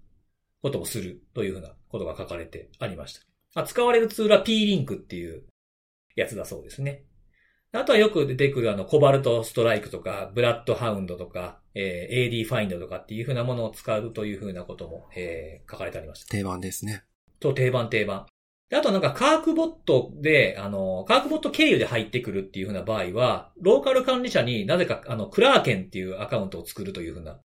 [0.63, 3.21] ことをするというふうなことが書かれてありまし
[3.55, 3.63] た。
[3.63, 5.45] 使われるツールは P-Link っていう
[6.17, 7.05] やつだそうですね。
[7.77, 16.31] あとはよく出てくるあの、コバルトストライクとか、ブラッドハウンドとか、えー、AD ファインドとかっていうふうなものを使うというふうなことも、えー、書かれてありました。
[16.31, 17.05] 定番ですね。
[17.39, 18.27] と、定番定番。
[18.75, 27.39] あとなんか、カークボットで、あの、カークボット経由で入ってくるっていうふうな場合は、ローカル管理者になぜか、あの、クラーケンっていうアカウントを作るというふうな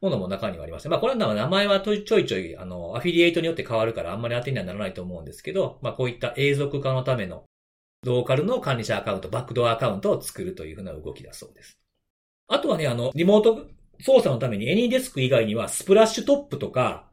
[0.00, 7.44] ものも中にはありまして、まあこれは名前はちょいちょい、あの、アフィリエイトによって変わるからあんまり当てにはならないと思うんですけど、まあこういった永続化のための
[8.04, 11.78] ローカルの管理者アカウント、バックドアアカウントを作るというふうな動きだそうです。
[12.46, 13.66] あとはね、あの、リモート
[14.00, 17.10] 操作のためにエニーデスク以外にはスプラッシュトップとか、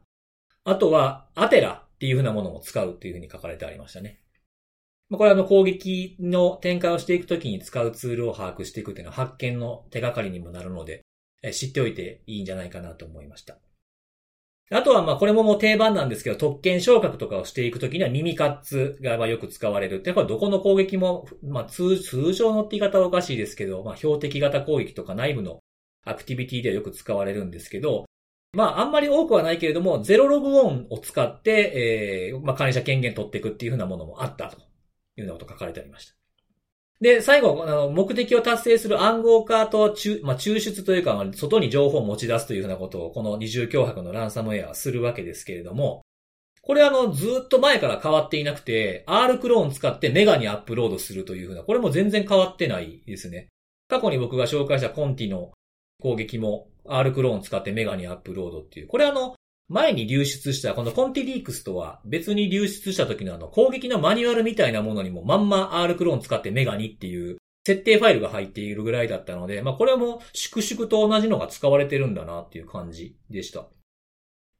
[0.64, 4.20] あとはアテラっていうふうなものも使うっていうふうに書かれてありましたね。
[5.10, 11.02] これはあの攻撃の展開をしていくときに使うツールを把握していくっていうのは発見の手がかりにもなるので、
[11.52, 13.58] 知っておいていいんじゃないかなと思いました。
[14.72, 20.02] あとは、ま、これももう定番なんですけど、特権昇格とかをしていくときには耳カッツがよく使われる。
[20.02, 25.60] で、これどこの攻撃も、まあ、通、通常のって言い方はおかしいですけど、まあ、標的型攻撃とか内部の
[26.04, 28.06] アクティビティではよく使われるんですけど、
[28.54, 34.56] まあ、あんまり多くはないけれども、ゼロログオンを使って、えー、まあ、管理者権限取っていくっていうふうなものもあったと
[35.16, 36.25] いうようなこと書かれてありました。
[37.00, 46.02] で、最後、あの、目的を達成する暗号化と抽、まあ、抽出というか、外に情報を持ち出すというふうなことを、この二重脅迫のランサムウェアはするわけですけれども、
[46.62, 53.48] これあの、ずっと前から変わっていなくて、R クローン使ってメガにアップロードするというふうな、これも全然変わってないですね。
[53.88, 55.52] 過去に僕が紹介したコンティの
[56.02, 59.36] 攻撃も R クローン使ってメガにアップロードっていう、これあの、
[59.68, 73.66] 前に流出したこのコンティリークスとは別に流出した時のあの攻撃のマニュアルみたいなものにもまんま R クローン使ってメガニっていう設定ファイルが入っているぐらいだったので、まあこれも粛々と同じのが使われてるんだなっていう感じでした。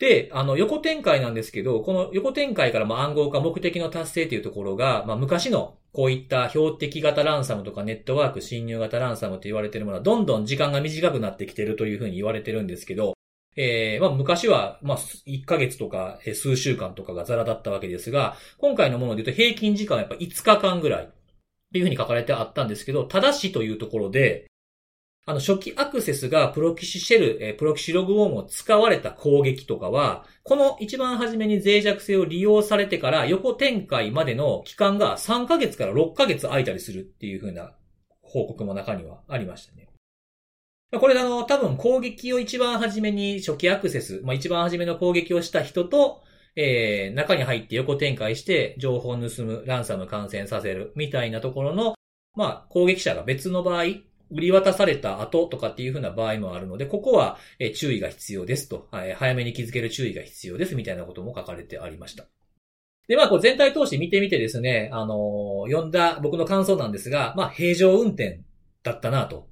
[0.01, 13.16] で、あの横展開なんですけど、この横展開からまあ暗号化目的の達成というところが、まあ昔のこういった標的型ランサムとかネットワーク侵入型ランサムと言われているものはどんどん時間が短くなってきてるというふうに言われてるんですけど、
[13.57, 21.09] えー、まあ昔は、まあ1ヶ月とか数週間とかがザラだったわけですが、今回のもので言うと平均時間はやっぱ5日間ぐらいっ
[21.73, 24.47] ていうふうに書かれてあったんですけど、ただしというところで、
[25.29, 37.73] あの初期アクセスがプロキシシェル、プロキシログウォームを使われた攻撃とかは、この一番初めに脆弱性を利用されてから横展開までの期間が3ヶ月から6ヶ月空いたりするっていうふうな
[38.23, 39.86] 報告も中にはありましたね。
[40.93, 46.23] これあの、多分攻撃を一番初めに初期アクセス、まあ一番初めの攻撃をした人と、
[46.55, 51.97] えー、中に入って横展開して情報を盗む、ランサム感染させる、みたいなところの、
[52.35, 53.85] まあ攻撃者が別の場合、
[54.31, 57.39] 売り渡された後とかっていう風な場合もあるので、ここは、
[57.75, 62.27] 注意が必要ですと、はい、早めに気づける注意が必要ですみたいなことも書かれてありました。
[63.09, 68.41] で、まあ、こう全体通して見てみてですね、あのー、読んだ僕の感想なんですが、まあ、平常運転
[68.83, 69.49] だったなと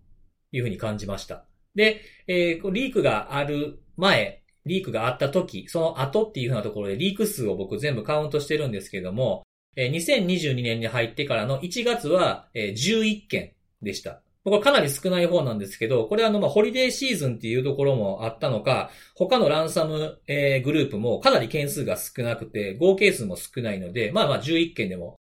[0.57, 1.45] いうふうに感じました。
[1.75, 9.43] で、えー、リークがある前、リークがあった時、その後っていうふうなところでリーク数を僕全部カウントしてるんですけども、
[9.77, 14.21] えー、2022年に入ってからの1月は、えー、11件でした。
[14.45, 25.17] これかなり少ない方なんですけど、これあの、ま、ホリデーシーズンっていうところもあったのか、他のランサム、えー、グループもかなり件数が少なくて、合計数も少ないので、まあまあ11件でも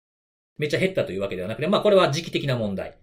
[0.58, 2.98] めっちゃ減ったというわけではなくて、まあこれは時期的な問題。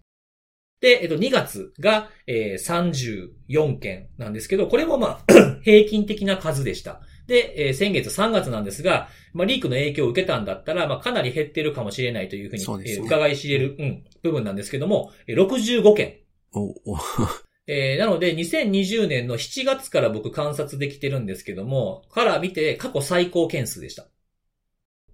[0.82, 7.02] で、えっと、2月が、えー、34件なんですけど、これもまあ 平均的な数でした。
[7.28, 16.18] で、えー、先月3月なんですが、まあ、リークの影響を受けたんだったら、まあ、かなり減ってるかもしれないというふうに、うね、えー、伺い知れる、うん、部分なんですけども、65件。
[16.54, 16.98] おお
[17.68, 24.08] えー、なので、2020年の7月から僕観察できてるんですけども、から見て過去最高件数でした。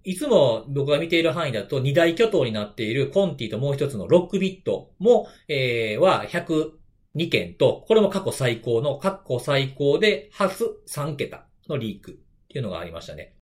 [0.06, 12.14] いつも僕が見ている範囲だと二大巨頭になっているコンティともう一つのロックビットも、えー、は102件と、これも過去最高の、過去最高で初3桁のリークっ
[12.50, 13.36] ていうのがありましたね。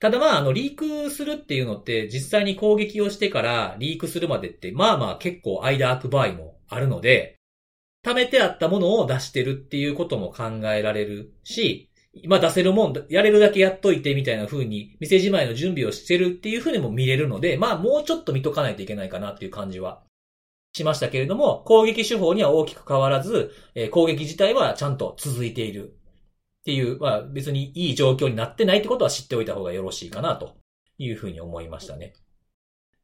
[0.00, 7.36] ただまあ、あの、リークするっていうのって、実際に攻撃をしてからリークするまでって、まあまあ結構間空く場合もあるので、
[8.04, 20.02] 貯めてあったものを出してるっていうことも考えられるし、今出せるもん、やれるだけやっといてみたいな風に、店じまいの準備をしてるっていう風にも見れるので、まあもうちょっと見とかないといけないかなっていう感じは
[20.72, 25.96] しましたけれども、攻撃手法には大きく変わらず、えー、攻撃自体はちゃんと続いている。
[26.60, 30.56] っていう、まあ別にいい状況になってないってことは知っておいた方がよろしいかなと
[30.98, 32.12] いうふうに思いましたね。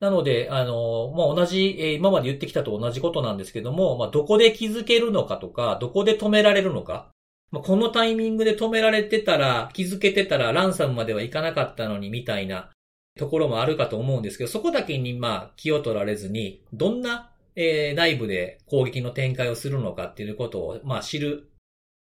[0.01, 7.11] なので、あの、まあ、同じ、えー、今まで言ってきたと同じことなんですけども、まあ、どこで気づけるのかとか、どこで止められるのか。
[7.51, 12.71] まあ、このタイミングで止められてたら、気づけてたら、ランサムまではいかなかったのに、みたいな
[13.19, 21.51] ところもあるかと思うんですけど、そこだけに、まあ、気を取られずに、どんな、えー、内部で攻撃の展開をするのかっていうことを、まあ、知る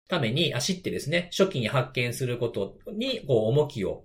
[0.08, 4.04] ために、あ、知ってですね、初期に発見することに、こう、重きを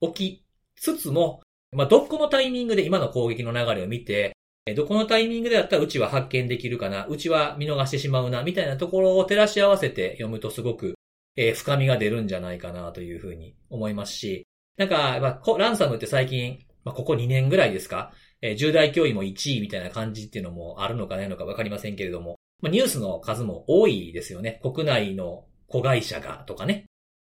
[0.00, 0.44] 置き
[0.76, 1.40] つつも、
[1.72, 4.36] まあ、どこのタイミングで今の攻撃の流れを見て、
[4.72, 10.94] どこのタイミングでだったらうちは発見できるかな、うちは見逃してしまうな、みたいなところを照らし合わせて読むとすごく、
[11.36, 14.46] えー、深みが出るんじゃないかなというふうに思いますし、
[14.78, 24.60] なんか、まあ、ランサムって最近、まあ、ここ2年ぐらいですか、えー、重大脅威も1位みたいな感じっていうのもあるのかないのかわかりませんけれども、まあ、ニュースの数も多いですよね。
[24.62, 26.86] 国内の子会社がとかね。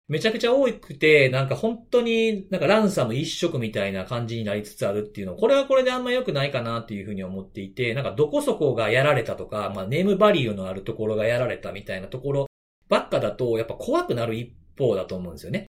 [0.09, 12.47] めちゃくちゃ多くて、なんか本当になんかランサム一色みたいな感じになりつつあるっていうの、これはこれであんま良くないかなっていうふうに思っていて、なんかどこそこがやられたとか、まあネームバリューのあるところがやられたみたいなところ
[12.89, 15.67] ばっかだと、やっぱ怖くなる一方だと思うんですよね。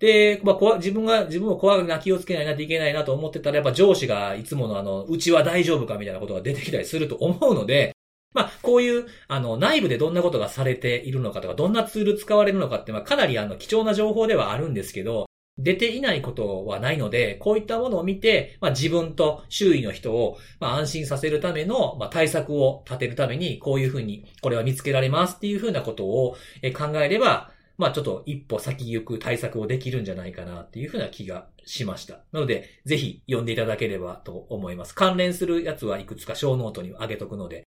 [0.00, 7.93] で、まあ、怖自分が、自分を怖くな気をつけないなといけないなと思ってたら、やっぱ上司がいつものあの、うちは大丈夫かみたいなことが出てきたりすると思うので、
[8.34, 26.36] まあ、こういう、あの、内部でどんなことがされているのかとか、どんなツール使われるのかって、まあ、かなりあの、貴重な情報ではあるんですけど、出ていないことはないので、こういったものを見て、まあ、自分と周囲の人を、まあ、安心させるための、まあ、対策を立てるために、こういうふうに、これは見つけられますっていうふうなことを
[26.76, 32.20] 考えれば、まあちょっと一歩先行く対策をできるんじゃないかなっていうふうな気がしました。
[32.32, 34.94] なので、ぜひ読んでいただければと思います。
[34.94, 37.64] 関連するやつはいくつか小ノートに上げとくので、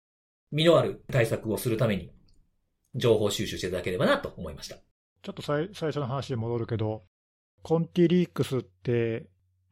[0.55, 2.09] 身のある対策をするために、
[2.95, 4.77] 情報収集していただければなと思いました。
[5.21, 7.03] ちょっと最初の話に戻るけど、
[7.61, 9.25] コンティリークスって、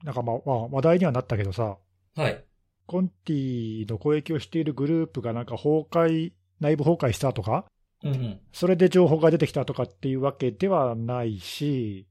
[0.03, 1.77] なんかまあ、まあ、話題にはなったけどさ、
[2.17, 2.43] はい。
[2.85, 7.65] コンティの攻撃をしているグループがなんか崩壊、内部崩壊したとか、
[8.03, 12.07] うんうん、それで情報が出てきたとかっていうわけではないし、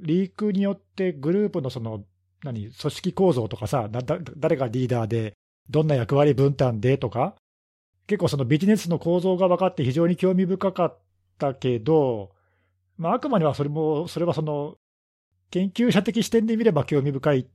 [0.00, 2.04] リークによってグループのその、
[2.42, 5.34] 何、組織構造とかさ、誰がリーダーで、
[5.68, 7.34] どんな役割分担でとか、
[8.06, 10.98] 結構そのビジネスの構造が分かって非常に興味深かっ
[11.38, 12.32] たけど、
[12.96, 14.76] まあ、あくまではそれも、それはその、
[15.50, 17.46] 研究者的視点で見れば興味深い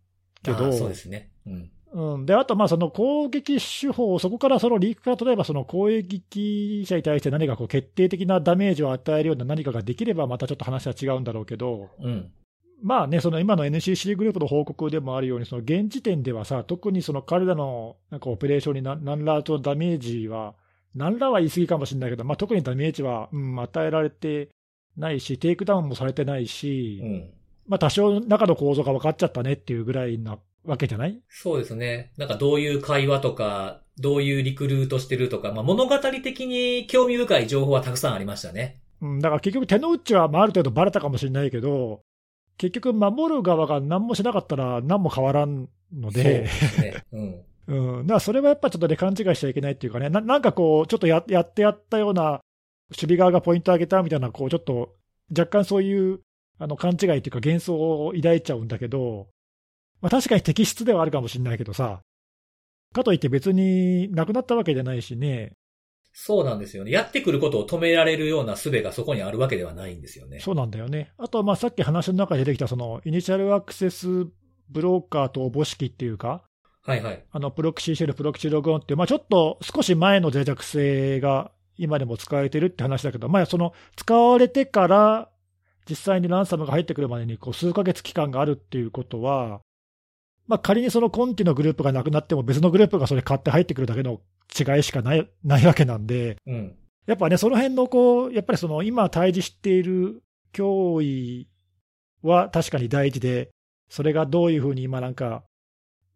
[0.44, 1.32] けど、そうですね。
[1.46, 1.72] うん。
[1.92, 12.32] うん、で、あと、まあ、その攻撃手法、そこからそのリークから例えばその攻撃者に対して何かこう決定的なダメージを与えるような何かができれば、またちょっと話は違うんだろうけど、うん、
[12.82, 20.56] まあね、その今の NCC グループの報告でもあるように、その現時点ではさ、特にその彼らのなんかオペレーションに何らとダメージは、
[20.96, 24.50] 何らは言い過ぎかもしれないけど、まあ、特にダメージは、うん、与えられて
[24.98, 27.30] ないし、テイクダウンもされてないし、うん、
[27.68, 31.22] まあ多少中の構造が分かっちゃったねっていうぐらいなわけじゃない？
[31.30, 32.12] そうですね。
[32.18, 38.82] なんかどういう会話とか、どういうリクルートしてるとか、まあ物語的に興味深い情報はたくさんありましたね。
[39.02, 42.02] うん、だから結局手の内はまあある程度バレたかもしれないけど、
[42.60, 46.24] 結局守る側が何もしなかったら何も変わらんので。
[46.24, 47.06] そうですね。
[47.14, 47.44] うん。
[47.70, 52.42] うん、だからそれはやっぱちょっとね、勘違いしちゃいけないっていうかね、ななんかこう、ちょっとややってやったような、
[52.90, 54.96] 守備側がポイント上げたみたいな、こう、ちょっと
[55.38, 56.20] 若干そういう
[56.58, 59.28] あの勘違いっていうか幻想を抱いちゃうんだけど、
[60.02, 62.02] まあ確かに適質ではあるかもしれないけどさ、
[62.94, 65.54] かといって別になくなったわけじゃないしね。
[66.12, 66.92] そうなんですよね。
[66.92, 70.40] やってくることを止められるような術がそこにあるわけではないんですよね。
[70.40, 71.12] そうなんだよね。
[71.18, 74.28] あとはまあさっき話の中で出てきたそのイニシャルアクセス
[74.70, 76.44] ブローカーとおぼしきっていうか、
[76.82, 77.24] はいはい。
[77.32, 85.30] あの、プロキシーシェル、プロキシログオンっていう、まあちょっと少し前の脆弱性が今でも使われてるって話だけど、まあその使われてから
[85.90, 89.62] 実際にランサムが入ってくるまでにこう数ヶ月期間があるっていうことは、
[90.50, 94.20] まあ、仮にそのコンティのグループがなくなっても別のグループがそれ買って入ってくるだけの
[94.60, 101.48] 違いしかない、ないわけなんで、うん、やっぱね、その辺のこう、やっぱりその今対峙している脅威
[102.24, 103.52] は確かに大事で、
[103.90, 105.44] それがどういうふうに今なんか、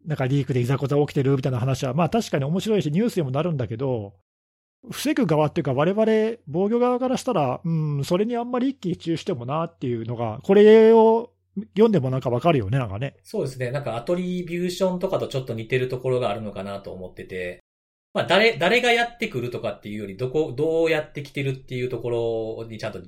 [0.04, 4.14] なんかリークでいざこざ起きてるみたいな話は、まあ確かに面白いし、ニュースにもなるんだけど、
[4.90, 13.16] 防ぐ側っていうか、我々防御側からしたら、うん、それにあんまり一喜一憂してもなっていうのが、これを読んでもなんかわかるよね、なんかね。
[13.22, 13.70] そうですね。
[13.70, 17.60] なんかアトリビューションとかとちょっと似てるところがあるのかなと思ってて、
[18.12, 23.00] まあ誰、誰がやってくるとかっていうより、どこ、どうやってきてるっていうところにちゃんと、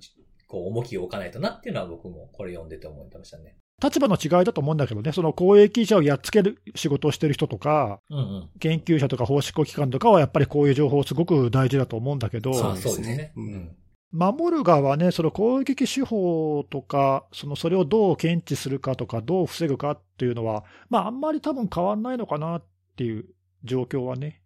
[0.49, 3.57] こう、重きを置かないとなっていうのは僕もこれ読んでて思ってましたね。
[3.83, 8.51] 立場の違いだと思うんだけどね、その公益者をやっつける仕事をしてる人とか、うんうん。
[8.59, 13.33] 研究者とか法執行機関とかはやっぱりこういう情報すごく大事だと思うんだけど、そうそうですねですね。
[13.37, 13.77] うん。
[14.17, 22.65] 守る側はね、その攻撃手法とか、そのそれをどう検知するかとか、どう防ぐかっていうのは、まあ、あんまり多分変わんないのかなっ
[22.97, 23.27] ていう
[23.63, 24.41] 状況はね。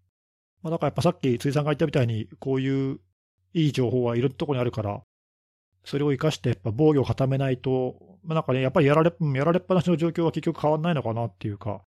[0.63, 2.99] まあ、だからやっぱさっき辻さんが言ったみたいに、こういう
[3.55, 5.03] いい情報はいろんなところにあるから、
[5.85, 7.95] それを生かしてやっぱ防御を固めないと、
[8.25, 11.83] まあ、なんかね、やっぱりやられやられっぱなしの状況は結局変わんないのかなっていうか、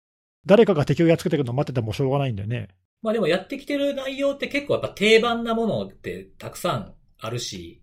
[0.45, 2.67] 誰かが敵をやっつけてくるのを待っててもしょうがないんでね。
[3.01, 7.81] まあでもやってきてる内容って結構やっぱ定番なものってたくさんあるし、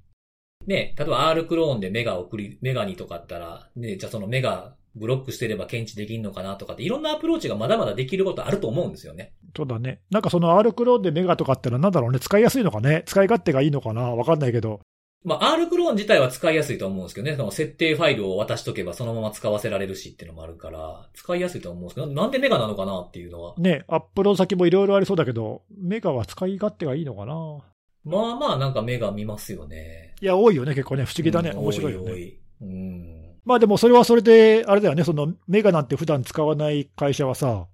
[0.66, 9.32] ね、例えば R クローンでメガ送り、メガにとかあったら、ね、じゃあそのメガブロックしてれば検知できんのかなとかっていろんなアプローチがまだまだできることあると思うんですよね。
[9.54, 10.00] そうだね。
[10.10, 14.80] なんかその R クローンでメガとかってのはなんだろうね、使いやすいのかね、使い勝手がいいのかな、わかんないけど。
[15.24, 23.54] まあ R クローン自体は使いやすいと思うんですけどね、その設定ファイルを渡しとけばそのまま使わせられるしっていうのもあるから、使いやすいと思うんですけど、なんでメガなのかなっていうのは。
[23.58, 27.60] ね、アップロード先もいろいろありそうだけど、メガは使い勝手がいいのかな。
[28.06, 30.14] まあまあなんかメガ見ますよね。
[30.20, 32.12] いや、多いよね、結構ね、不思議だね、うん面白いよね。
[32.12, 33.36] 多い多いうん。
[33.44, 37.66] まあでもそれはそれで、あれだよね、そのメガなんて普段使わない会社はさ、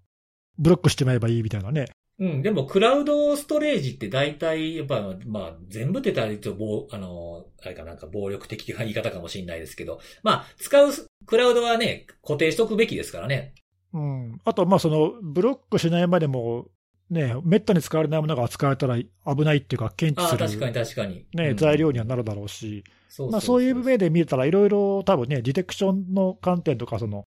[0.59, 1.87] ブロックしてまえばいいみたいなね。
[2.19, 10.91] うん、でも、クラウドストレージって大体、やっぱ、まあ、全部って言ったら、暴、あの、あれかなんか暴力的な言い方かもしれないですけど、まあ、使う
[11.27, 13.55] クラウドはね、固定しとくべきですからね。
[13.93, 14.41] うん。
[14.45, 16.69] あと、まあその、ブロックしないまでも、
[17.11, 21.27] ね、めったに使われないものが使われたら危ないっていうか、検知する、確かに確かに。
[21.35, 27.25] ねうん材料にはなるだろうし、そうまあ、そういう目で見たら、いろいろ多分ね、ディテクションの観点とか、その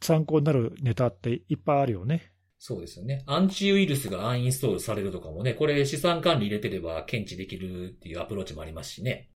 [0.00, 2.32] 参考になるネタっていっぱいあるよね。
[2.58, 3.22] そうですよね。
[3.26, 9.30] アンチウイルスがアンインストールされるとかもね、これ資産管理入れてれば検知できるっていうアプローチもありますしね。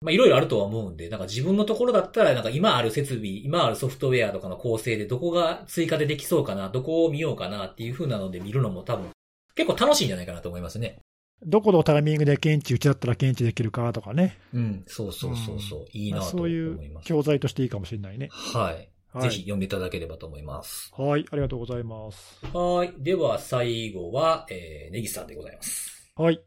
[0.00, 9.10] まあいろいろあるとは思うんで、なんか自分のところだったら、なんか今ある設備、今あるソフトウェアとかの構成でどこが追加でできそうかな、どこを見ようかなっていう風なので見るのも多分
[9.58, 11.00] 結構楽しいんじゃないかなと思いますね。
[11.44, 14.38] どこのタイミングで検知、うちだったら検知できるかとかね。
[14.54, 17.06] うん、そうそうそうそう、いいなまあと思そういういます。
[17.06, 18.28] 教材としていいかもしれないね。
[18.30, 18.74] はい。
[18.74, 18.88] はい
[19.22, 20.92] ぜひ読んでいただければと思います。
[20.94, 22.38] はい、ありがとうございます。
[22.52, 22.92] はい。
[22.98, 26.12] では最後は、えー、ネギさんでございます。
[26.14, 26.40] はい。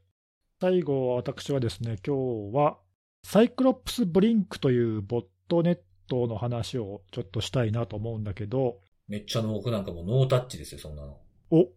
[0.62, 2.78] 最後は私はですね、今日は、
[3.24, 11.18] サイクロプスブリンクというボットネットの話をちょっとしたいなと思うんだけど、めっちゃ僕なんかもうノータッチですよ、そんなの。
[11.50, 11.68] お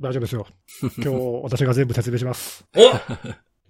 [0.00, 0.46] 大丈夫ですよ。
[0.98, 1.08] 今日
[1.42, 2.64] 私が全部説明します。
[2.76, 2.80] お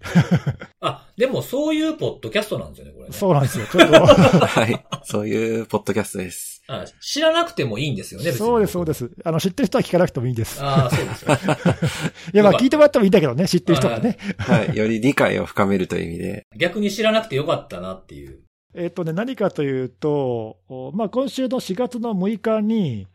[0.79, 3.13] あ、でもそういうポッドキャストなんですよね、これね。
[3.13, 3.65] そうなんですよ。
[3.65, 4.85] ちょっと はい。
[5.03, 6.63] そういうポッドキャストです。
[6.67, 8.39] あ知らなくてもいいんですよね、別に。
[8.39, 9.11] そうです、そうです。
[9.23, 10.63] あの、知ってる人は聞かなくてもいいんです。
[10.63, 11.35] ああ、そうですよ。
[12.33, 14.17] いや、まあ聞いてもらってもいいんだけどね、知ってる人がね。
[14.37, 14.77] はい。
[14.77, 16.45] より理解を深めるという意味で。
[16.55, 18.39] 逆に知らなくてよかったなっていう。
[18.75, 23.07] えっとね、何かというと、おまあ、今週の4月の6日に、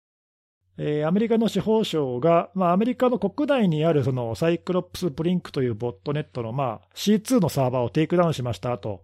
[0.77, 9.03] えーアメリカの司法省が、まあ、アメリカの国内にあるそのサイクロプスブリンクというボットネットの、まあ、C2 のサーバーをテイクダウンしましたと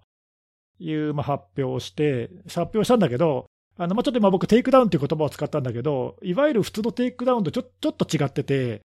[0.81, 3.47] いう、まあ、発表をして、発表したんだけど、
[3.77, 8.83] あのまあ、ちょっと今僕、テイクダウンという言葉を使ったんだけど、いわゆる普通のテイクダウンとちょちょっと違ってて、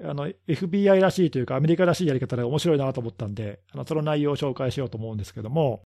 [0.00, 5.82] FBI らしいというか、アメリカらしいやり方で面白いなと思ったんで、あのその内容を紹介しようと思うんですけども、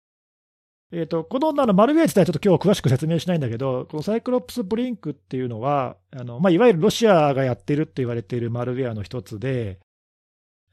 [0.93, 9.79] えー、とこのあのマルウェア自体、ちょっと今日詳しく説明しないんだけど、このサイクロプスブリンクっていうのは、あのまあ、いわゆるロシアがやってるって言われているマルウェアの一つで、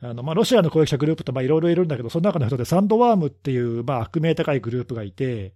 [0.02, 5.54] あのまあ、ロシアの攻撃者グループってまいろいろいるんだけど、その中の一つでサンドワームっていう、まあ、悪名高いグループがいて、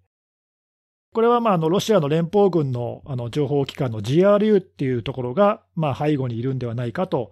[1.14, 7.32] これはまああのロシアの連邦軍のあの情報機関の GRU っていうところがまあ背後にいるんではないかと、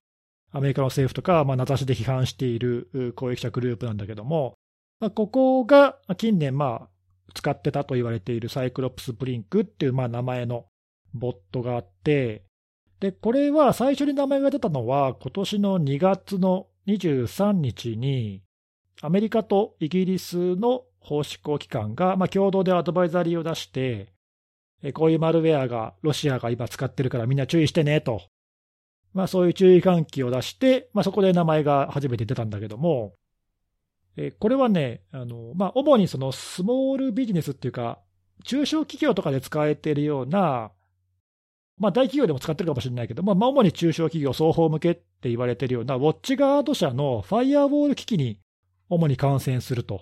[0.52, 4.56] アメリカの政府とかまあ名指しで批判している攻撃者グループなんだけども、
[5.00, 6.90] まあ、ここが近年、まあ、
[7.34, 10.66] 使ってたと言われているサイクロプスブリンクっていうまあ名前の
[11.14, 12.44] ボットがあって、
[13.00, 18.44] で、これは最初に名前が出たのは、今年の2月の23日に、
[19.02, 24.14] アメリカとイギリスの法執行機関が、まあ、共同でアドバイザリーを出して、
[24.94, 28.22] こういうマルウェアがロシアが今使ってるからみんな注意してねと、
[29.14, 33.14] まあ、そういう注意喚起を出して、まあ、そこで名前が初めて出たんだけども、
[34.22, 38.00] えこれはね、あのまあ、主にそのスモールビジネスっていうか、
[38.44, 40.72] 中小企業とかで使えているような、
[41.78, 48.42] まあ、大企業でも使ってるかもしれないけど、まあ、主に中小企業双方向けって言われているような、ウォッチガード社のファイアウォール機器に
[48.90, 50.02] 主に感染すると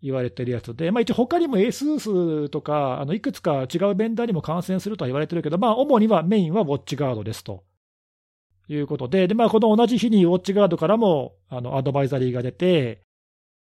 [0.00, 7.64] 言われてるやつで、まあ、一応他にも ASUS とか、あのいくつか違うベンダーにも感染するとは言われてるけど、まあ、主にはメインはウォッチガードですと。
[8.70, 13.02] いうことで、でまあ、この同じ日にウォッチガードからもあのアドバイザリーが出て、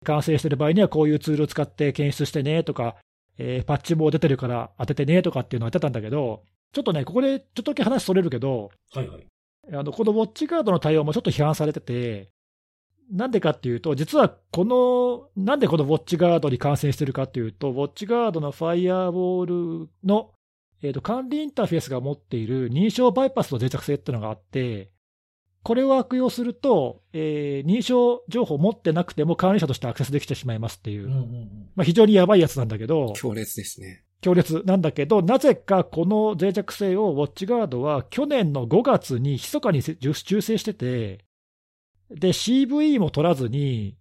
[0.04, 2.96] 感染している場合にはこういうツールを使って検出してねとか、
[3.38, 6.44] えー、パッチも出てるから当ててねとかっていうのをやってたんだけど、
[6.74, 9.28] ちょっとね、ここでちょっとだけ話それるけど、はいはい。
[9.74, 12.30] あの、このウォッチガードの対応もちょっと批判されてて、
[13.12, 20.32] なんでかっていうと、実はこの、なんでこのウォッチガードに感染してるかっていうと、ウォッチガードのファイアーボールの、
[20.82, 24.92] えーと、管理インターフェースが持っている認証バイパスの脆弱性っていうのがあって、
[25.68, 34.06] これを悪用すると、えー、認証情報を持ってなくても管理者としてアクセスできてしまいますっていう、うんうんうん、まあ、非常にやばいやつなんだけど、強烈ですね。
[34.22, 41.26] 強烈なんだけど、なぜかこの脆弱性をウォッチガードは去年の5月に密かに修正してて、
[42.12, 43.98] で、CV も取らずに、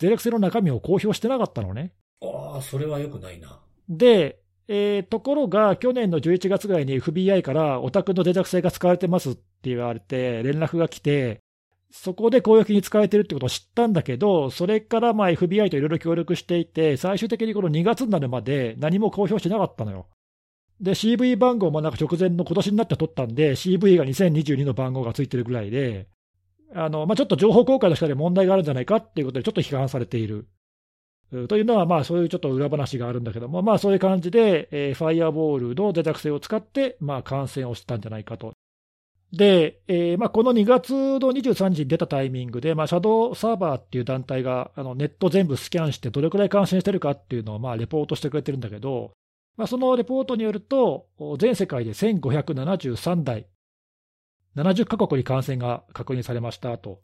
[0.00, 1.94] 脆弱性の中身を公表してなかったのね。
[2.22, 3.58] ああ、それは良くないな。
[3.88, 4.38] で、
[4.68, 11.40] えー、ところが、去年の11月ぐらいに FBI から、お宅の脆弱性が使われてますっって言われて、連絡が来て、
[11.90, 20.06] そこで攻撃に使われてるってことを知ったんだけど、それからまあ FBI といろいろ協力していて、最終的にこの2月になるまで何も公表してなかったのよ。
[20.80, 26.08] で、CV 番号もなんか直前の今年になって取ったんで、CV が2022の番号がついてるぐらいで、
[26.74, 30.46] あのまあ、ちょっと情報公開の下で問題があるんじゃないかっていうことで、ちょっと批判されている。
[31.48, 38.54] というのは、まあ、そういうちょっと裏話があるんだけども、まあ、そういう感じで、えー、ファイアボールの脆弱性を使って、まあ、感染をしたんじゃないかと。
[39.32, 49.12] で、えーまあ、この2月の23日に出たタイミングで、まあ、シャドウサーバーっていう団体があのネット全部スキャンして、どれくらい感染してるかっていうのを、まあ、レポートしてくれてるんだけど、
[49.56, 51.06] まあ、そのレポートによると、
[51.38, 53.46] 全世界で1573台、
[54.56, 57.00] 70カ国に感染が確認されましたと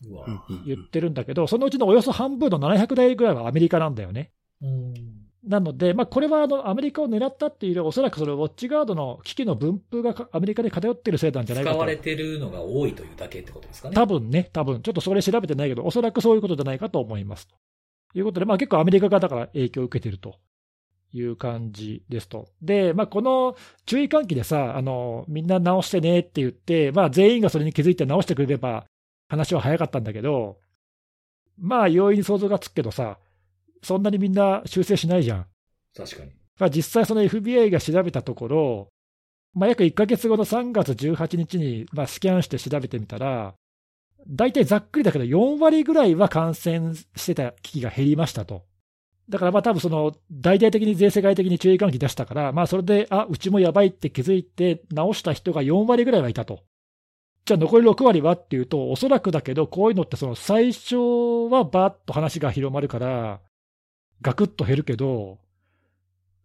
[0.66, 4.32] 言ってるんだけど、そのうちのおよそ半分の700台ぐらいはアメリカなんだよね。
[5.46, 11.76] なので、まあ、これはあのアメリカを狙ったっていうよりおそらくそのウォッチガードの機器の分布がアメリカで偏ってるせいなんじゃないかと。
[11.76, 13.94] 使われてるのが多いというだけってことですかね。
[13.94, 17.46] 多分ね、多分ちょっとそれ調べてないけど、おそらくそういうことじゃないかと思います。
[17.46, 20.36] ということで、まあ、結構アメリカがだから影響を受けてると
[21.12, 22.48] いう感じですと。
[22.62, 28.86] で、まあ、この注意喚起でさ、あの、みんな直してねって言って、まあ、全員がそれに気づいて直してくれれば、
[29.28, 30.58] 話は早かったんだけど、
[31.58, 33.18] まあ、容易に想像がつくけどさ、
[33.84, 35.46] そんなにみんな修正しないじゃん。
[35.96, 36.32] 確かに。
[36.58, 38.88] まあ、実際その FBI が調べたところ、
[39.54, 43.54] まあ、約1ヶ月後の3月18日に、まあ、スキャンして調べてみたら、
[44.26, 48.64] 大体ざっくりだけど4割ぐらいは感染してた機器が減りましたと。
[49.28, 56.62] だからまあ多分その大々的に税制外的に注意喚起出したから、まあそれで、あ、うちもやばいって気づいて直した人が4割ぐらいはいたと。
[57.44, 60.96] じゃあ残り6割はっていうと、おそらくだけど、こういうのってその最初
[61.50, 63.40] はばっと話が広まるから、
[64.24, 65.38] ガクッと減るけど、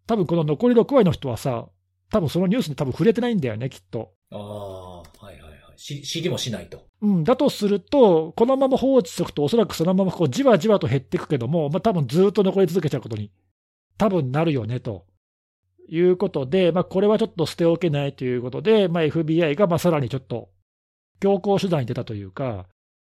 [0.06, 1.68] 多分この残り6割の人はさ、
[2.12, 4.12] 多分そのニュースに多分触れてないんだよね、きっと。
[4.32, 5.78] ああ、はいはいはい。
[5.78, 6.86] 知りもしないと。
[7.02, 13.32] うん、だとすると、このまま放置しておくと、おそらくそのままこうじわじわと減っていくけども、まあ多分ずっと残り続けちゃうことに、
[13.98, 15.06] 多分なるよねと。
[15.92, 20.50] いうことで、まあ、これはちょっと捨ておけないということで、まあ、FBI がまあさらにちょっと
[21.20, 22.68] 強硬手段に出たというか、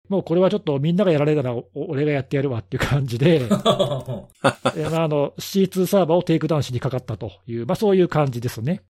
[0.09, 4.25] もうこれはちょっとみんながやられたら俺がやってやるわっていう感じで、 まあ、
[5.03, 8.83] あの C2 サーバーをテイクダウンしにかかったという、まあ、そういう感じですね。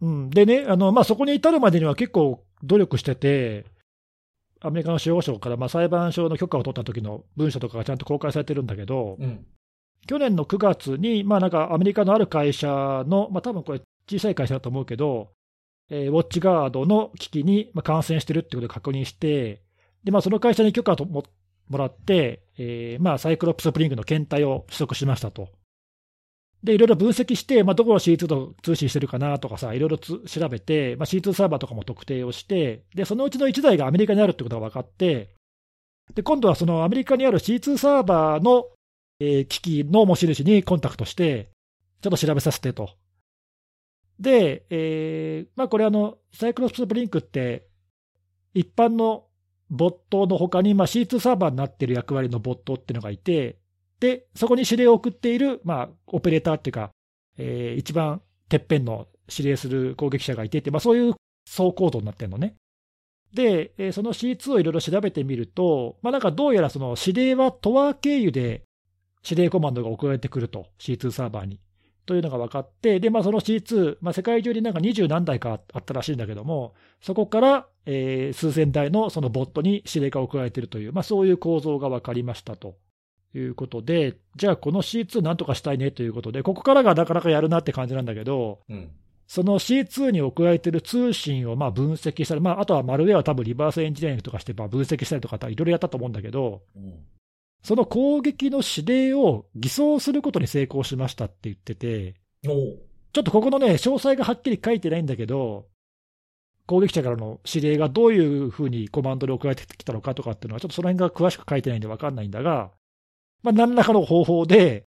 [0.00, 3.64] うん、でね、あのまあ、そこに至るまでには結構努力してて、
[4.60, 9.46] アメリカの司法省からまあ裁判所の許可を取った時の文書とかがちゃんと公開されてるんだけど、うん、
[10.06, 15.32] 去年の9月に、まあ、なんかアメリカのある会社の、まあ多分これ、小さい会社だと思うけど、
[15.90, 19.62] えー、ウォッチガードの機器に感染してるってことを確認して、
[20.06, 21.24] でまあ、その会社に許可をも
[21.72, 25.48] らって、えーまあ、サイクロプスプリングの検体を取得しましたと。
[26.62, 35.34] で、いろいろ分析して、まあ、どこの C2 と通信してるかなとかさ、いろいろ調べて、まあ、C2 サーバーとかも特定をして、で、そのうちの1台がアメリカにあるってことが分かって、
[36.14, 38.66] で、今度はそのアメリカにある C2 サーバーの、
[39.18, 41.50] えー、機器の持ち主にコンタクトして、
[42.00, 42.90] ちょっと調べさせてと。
[44.20, 47.66] で、えー、まあ、これあの、サイクロプスブリンクって、
[48.54, 49.26] 一般の
[49.70, 53.58] ボットの他に、まあ、C2 サーバーになっている役割のボットっていうのがいて、
[54.00, 56.90] で、そこに指令を送っている、まあ、オペレーターっていうか、
[57.38, 61.14] えー、一番てっぺんの指令する攻撃者がいてって、まあ、そういう
[61.48, 62.54] 総コードになってるのね。
[63.34, 68.62] で、えー、その C2 をいろいろ調べてみると、まあ、なんかどうやらその指令は TOR 経由で
[69.28, 71.58] 指令コマンドが送られてくると、C2 サーバーに。
[72.06, 82.76] というのが分かって、で、まあ、その C2、まあ、世界中になんか20何台かあったらしいんだけども、そこから、えー、数千台のそのボットに指令が送られているという、まあ、そういう構造が分かりましたと。
[83.34, 88.90] いうことで、じゃあこの C2 なんとかしたいねということで、ここからがなかなかやるなって感じなんだけど、うん、
[89.26, 96.94] その C2 に送られてる通信をまあ分析したり、まあ、あとはマルウェアを多分リバースエンジニアリングとかして分析したりとか、いろいろやったと思うんだけど、うん、
[97.62, 105.66] その攻撃の指令を偽装することに成功しましたって言ってて、ちょっとここのね、詳細がはっきり書いてないんだけど、
[106.66, 112.70] 攻撃者からの指令がどういうふうにコマンドで送られてきたのかとかっていうのは、ちょっとその辺が詳しく書いてないんで分かんないんだが、
[113.42, 114.84] まあ、何らかの方法で、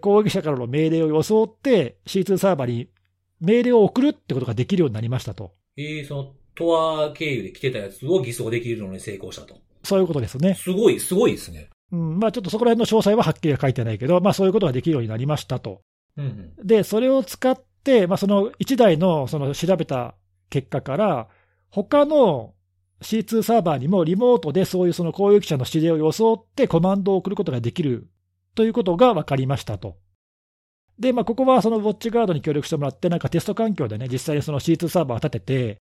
[0.00, 2.88] 攻撃者からの命令を装って C2 サーバーに
[3.40, 5.52] 命令を送るってことができるようになりましたと。
[5.76, 9.56] ええー、その、トア経由で来てたやつを偽装できるのに成功したと。
[9.82, 10.54] そういうことですね。
[10.54, 11.68] すごい、すごいですね。
[11.94, 15.82] うん、まあちょっとそこら辺の詳細ははっきりは書いてないけど、まあそういうことができるようになりましたと。
[16.16, 20.14] うんうん、で、それを使って、まあその1台のその調べた
[20.50, 21.28] 結果から、
[21.70, 22.54] 他の
[23.00, 28.08] C2 サーバーにもリモートでそういうその攻撃者の指令を装ってコマンドを送ることができる
[28.54, 29.96] ということが分かりましたと。
[30.98, 35.78] で、まあ、ここはそのウォッチガードに協力してもらって、なんかテスト環境でね、実際にその C2 サーバーを立てて、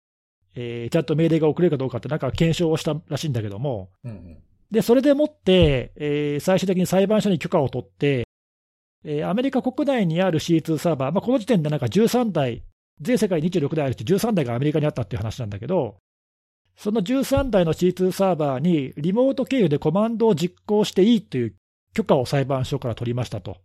[0.55, 4.37] えー、ちゃんと命令が送れるかどうかって、なんか検証をしたらしいんだけども、うんうん、
[4.71, 8.27] で、それでもって、えー、最終的に裁判所に許可を取って、
[9.03, 12.63] えー、アメリカ国内にある C2 サーバー、まあ、この時点でなんか13台、
[12.99, 15.97] 全世界26台あるうち13台がアメリカにあったっていう話なんだけど、
[16.75, 21.55] その13台の C2 サーバーにリモート経由でコマンドを実行していいという
[21.93, 23.57] 許可を裁判所から取りましたと。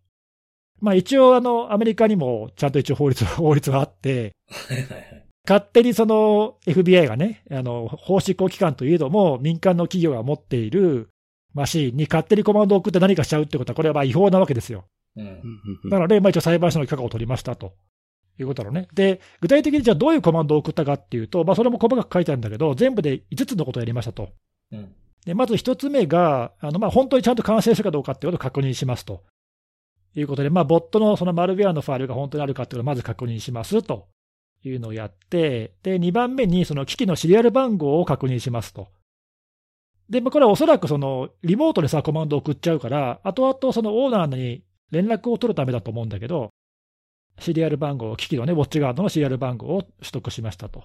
[0.81, 4.33] まあ一応あの、アメリカにもちゃんと一応法律、法律があって、
[5.49, 11.09] 勝手にその FBI がね、あの、法執行機関といえども、民間の企業が持っている
[11.55, 14.85] マシーンに勝手にコマンドを送って何かしちゃうってことは、これはまあ違法なわけですよ。
[15.17, 15.43] うん、
[15.85, 17.75] なので、まあ一応裁判所の許可を取りましたと。
[18.39, 18.89] いうことなのね。
[18.95, 24.31] で、具体的にじゃあどういうコマンドを送ったかっていうと、まあそれも細かく書いてあるんだけど、全部で5つのことをやりましたと。
[24.71, 24.95] うん、
[25.27, 29.23] で、まず1つ目が、あの、まあ本当にちゃんと完成するかどうかっていうことを確認しますと。
[30.15, 34.09] いうことで、まあ、ボットのそのマルウェアのファイルが本当にあるかっていうのをまず確認しますと
[34.65, 38.89] いうのをやって、で、2番目にその機器のシリアル番号を確認しますと。
[40.09, 46.51] で、まあ、これはおそらくそのリモートでさ、コマンドを送っちゃうから、後々そのオーナーに連絡を取るためだと思うんだけど、
[47.39, 50.85] シリアル番号、機器のね、ウォッチガードのシリアル番号を取得しましたと。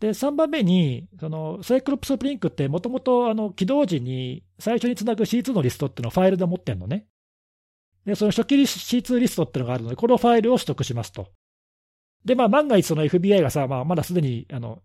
[0.00, 7.06] で、3番目に、そのサイクロプスプリンクってもともとあの起動時に最初につなぐ C2 のリストっていうのをファイルで持ってるのね。
[8.04, 11.28] で、その初期 C2 リストっていうのがあるので、このファイルを取得しますと。
[12.24, 14.82] で、まあ、万が一その FBI がさ、まあ、まだすでに、あの、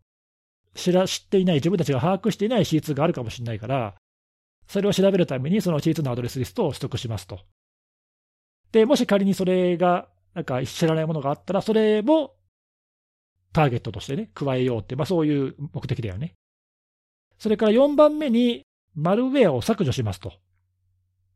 [0.76, 3.96] 知ら、知っていない、自分たちが把握していない C2 があるかもしれないから、
[4.68, 7.40] それを調べるために、その C2 のアドレスリストを取得しますと。
[8.72, 12.36] で、もし仮にそれが、なんか知らないものがあったら、それも
[13.52, 16.36] ターゲットとしてね、加えようって、まあそういう目的だよね。
[17.38, 18.64] それから4番目に、
[18.96, 20.34] マルウェアを削除しますと。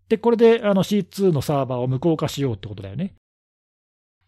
[0.09, 3.15] で、これであの C2 のサーバーを無効化しようってことだよね。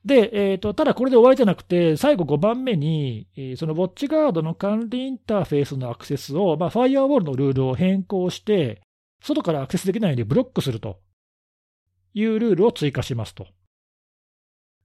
[0.06, 8.82] で、えーと、ただこれで終わりじゃなくて、最後5番目に、えー、そのウォッチガードの管理インターフェースのアクセスを、まあ、ファイアウォールのルールを変更して、
[9.22, 11.00] 外からアクセスできないようにブロックすると
[12.14, 13.48] いうルールを追加しますと。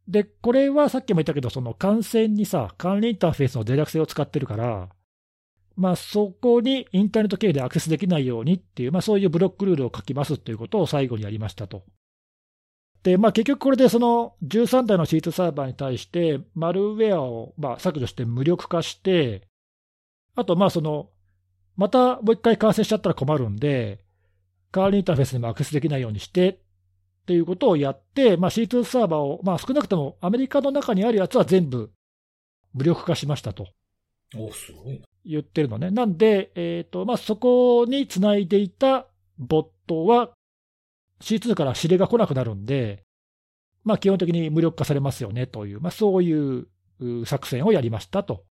[0.09, 4.89] で、これはさっきも言ったけど、その感染にさ、管理インターフェースの脆弱性を使ってるから、
[5.77, 11.85] まあ、そこにインターネット経由でアクセスできないようにっていう、まあ、そういうブロックルールを書きますということを最後にやりましたと。
[13.03, 19.49] で、まあ、結局これでその13台のシートサーバーに対して、マルウェアをまあ削除して無力化して、
[20.35, 21.09] あと、まあ、その、
[21.77, 24.05] またもう一回感染しちゃったら困るんで、
[24.73, 26.59] 代わりインターフェースにもアクセスできないようにしてっ
[27.27, 31.91] ていうことをやって、まあ、C2 サーバーを、まあ、少なくともアメリカの中にあるやつは全部
[32.75, 33.67] 無力化しましたと。
[34.37, 35.07] おすごいな。
[35.25, 35.91] 言ってるのね。
[35.91, 39.07] なんで、えっ、ー、と、まあ、そこにつないでいた
[39.39, 40.31] ボットは
[41.23, 43.05] C2 から指令が来なくなるんで、
[43.85, 46.67] まあ、基本的に無力化されますよねという、まあ、そういう
[47.25, 48.45] 作戦をやりましたと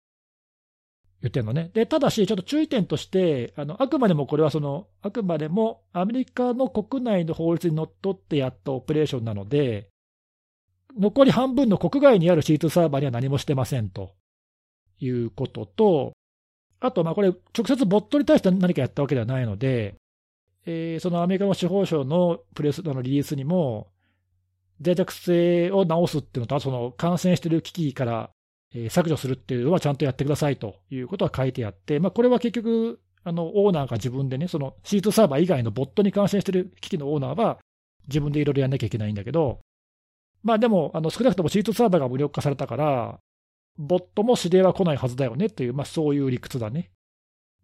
[1.21, 1.71] 言ってるのね。
[1.75, 9.91] で、ただし、ちょっと注意点として、あの、あくまでもこれはその、あくまでもアメリカの国内の法律にのっとってやったオペレーションなので、
[10.97, 14.15] 残り半分の国外にある C2 サーバーには何もしてませんと
[15.01, 16.13] いうことと、
[16.81, 19.97] あと、まあこれ、直接ボットに対して何かやったわけではないので、
[20.69, 23.89] えー、そのアメリカの司法省のプレスのリリースにも、
[24.85, 28.31] 脆弱性を直すっていうのと、その感染している機器から
[28.75, 37.59] え削除するっていうのはちゃんとやってくださいということは書いてあって、まあ、これは結局、あのオーナーが自分でね、そのシートサーバー以外のボットに感染している機器のオーナーは、
[38.07, 39.61] 自分でいろいろやんなきゃいけないんだけど、
[40.43, 43.19] まあでも、あの少なくともシートサーバーが無力化されたから、
[43.77, 46.91] ボットも指令は来ないはずだよねという、まあ、そういう理屈だね。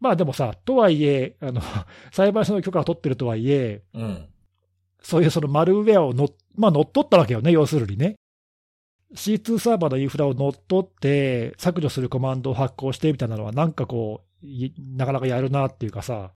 [0.01, 1.61] まあでもさ、とはいえ、あの
[2.13, 4.29] 裁判所の許可を取ってるとはいえ、うん、
[5.01, 8.17] そういうそのマルウェアをの、まあ、乗っ取ったわけよね、要するにね。
[9.15, 14.47] C2 サーバーのインフラを乗っ取って削除するコマンドを発行してみたいなのは、なんかこう、
[14.97, 16.33] なかなかやるなっていうかさ、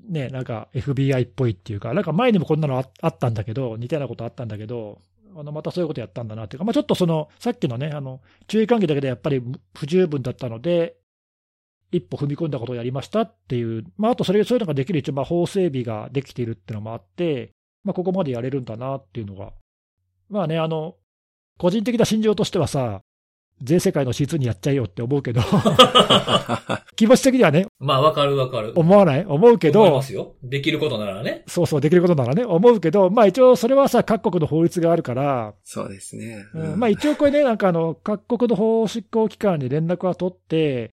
[0.00, 5.00] ね、なんか FBI っぽいっていうか、なんか前にもこんなのあったんだけど、似たようなことあったんだけど、
[5.36, 9.42] あのまたそういうことやったんだなっていうか、まあ、ちょっとそのさっきのね、あの注意喚起だけでやっぱり
[9.74, 10.96] 不十分だったので、
[11.94, 17.52] 一歩踏み込んだことをやりましたっていう、まあ、あとそれそういうのができる一応、まあ、法整備ができているっていうのもあって、
[17.84, 19.52] まあ、ここまでやれるんだなっていうのが、
[20.28, 20.96] まあね、あの
[21.58, 23.00] 個人的な心情としてはさ、
[23.62, 25.40] 全世界の C2 にやっちゃえよって思うけど
[26.96, 27.66] 気持ち的にはね。
[27.78, 28.72] まあ、わかるわかる。
[28.74, 29.24] 思わない？
[29.24, 29.82] 思うけど。
[29.82, 30.34] 思いますよ。
[30.42, 31.44] できることならね。
[31.46, 32.44] そうそう、できることならね。
[32.44, 35.54] 思うけど、まあ一応それはさ、各国の法律があるから。
[35.62, 36.44] そうですね。
[36.54, 40.90] うん、まあ一応これね、なんかあの、各国の法執行機関に連絡は取って、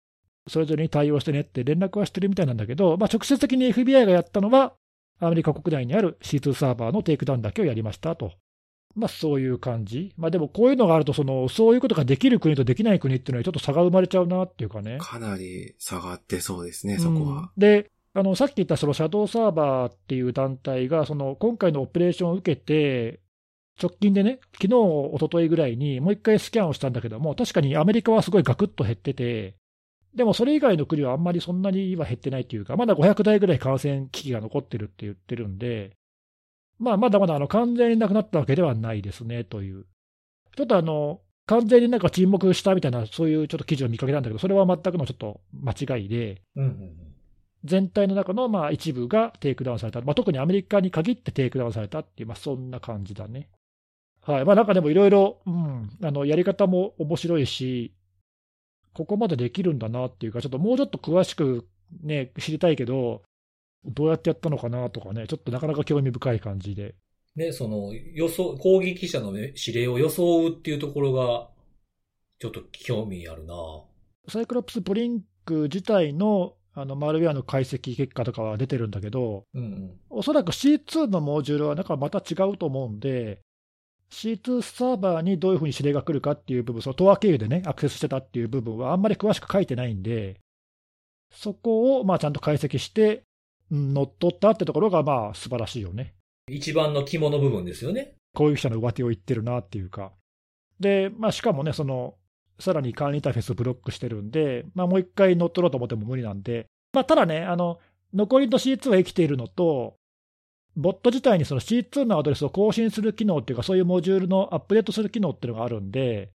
[0.47, 4.73] それぞれに対応してねって連絡はしてるみたいなんだけど、まあ直接的に FBI がやったのは、
[5.19, 8.33] アメリカ国内にある C2 サーバーのテイクダウンだけをやりましたと。
[8.95, 10.13] まあそういう感じ。
[10.17, 14.97] まあでもこういうのがあると、その、そういうことができる国とできない国っていうのはちょっと差が生まれちゃうなっていうかね。
[15.01, 17.41] かなり差があってそうですね、そこは。
[17.41, 23.19] うん、で、あの、さっき言ったそのシャドウサーバーっていう団体が、その、今回のオペレーションを受けて、
[23.81, 29.55] 直近でね、昨日、一昨日ぐらいにもう一回スキャンをしたんだけども、確かにアメリカはすごいガクッと減ってて、
[30.15, 35.91] でもそれ以外の国はあんまりそんなには減ってないっていうか、まだ500台ぐらい感染機器が残ってるって言ってるんで、
[36.79, 39.85] まあ、まだまだあの完全になくなったわけではないですねという。
[40.55, 46.41] ちょっとあの、完全になんか沈黙したみたいな、そういうちょっと記事を見かけたんだけど、それは全くのちょっと間違いで、
[47.65, 53.49] 全体の中のまあ一部がテイクダウンされた、まあ、特にアメリカに限ってテイクダウンされたっていう、まあ、そんな感じだね。
[54.21, 54.45] はい。
[54.45, 55.39] まあなんかでもいろいろ、
[56.25, 57.93] やり方も面白いし、
[58.95, 61.67] ここまでできるんだなっていうか、ちょっともうちょっと詳しく
[62.01, 63.21] ね、知りたいけど、
[63.85, 66.95] どうやってやったのかなとかね、ちょっとなかなか興味深い感じで。
[67.35, 71.49] ね、その、予想、攻撃者の、ね、指令を装うっていうところが、
[72.39, 73.53] ちょっと興味あるな
[74.27, 83.39] サイクロプスブリンク自体のあのマルウェアの解析結果とかは出てるんだけど、うんうん、おそらく C2 のモジュールはなんかまた違うと思うんで、
[84.15, 90.39] C2 サーバーにどういうふうに指令が来るかっていう部分、そのトア経由でね、アクセスしてたっていう部分はあんまり詳しく書いてないんで、
[91.33, 93.23] そこをまあちゃんと解析して、
[93.71, 96.13] 乗っ取ったってところが、まあ、素晴らしいよね。
[96.47, 98.13] 一番の肝の部分ですよね。
[98.35, 100.11] 攻撃者の上手を言ってるなっていうか。
[100.79, 102.15] で、まあ、しかもね、その、
[102.59, 107.79] さらに管理インターフェースをブロックしてるんで、まあ、もう一回乗っ取ろうと思っても無理なんで、まあ、ただね、あの、
[108.13, 109.95] 残りの C2 は生きているのと、
[110.75, 116.31] ボット自体にその C2 のアドレスを更新する機能っていうか、そういうモジュールのアップデートする機能っていうのがあるんで、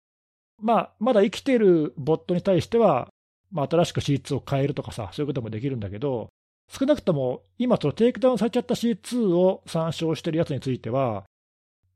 [0.62, 3.10] まあ、まだ生きているボットに対しては、
[3.52, 6.30] まあ、新しく C2 を変えるとかさ、そういうこともできるんだけど、
[6.70, 11.26] 少なくとも今、そのテイクダウンされちゃった C2 を参照してるやつについては、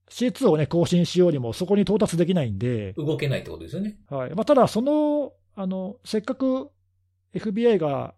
[0.10, 2.94] C2 をね、更新しようにもそこに到達できないんで。
[2.94, 3.98] 動けないってことですよね。
[4.10, 4.32] はい。
[4.32, 6.70] まあ、ただ、その、あの、せっかく
[7.34, 8.14] FBI が、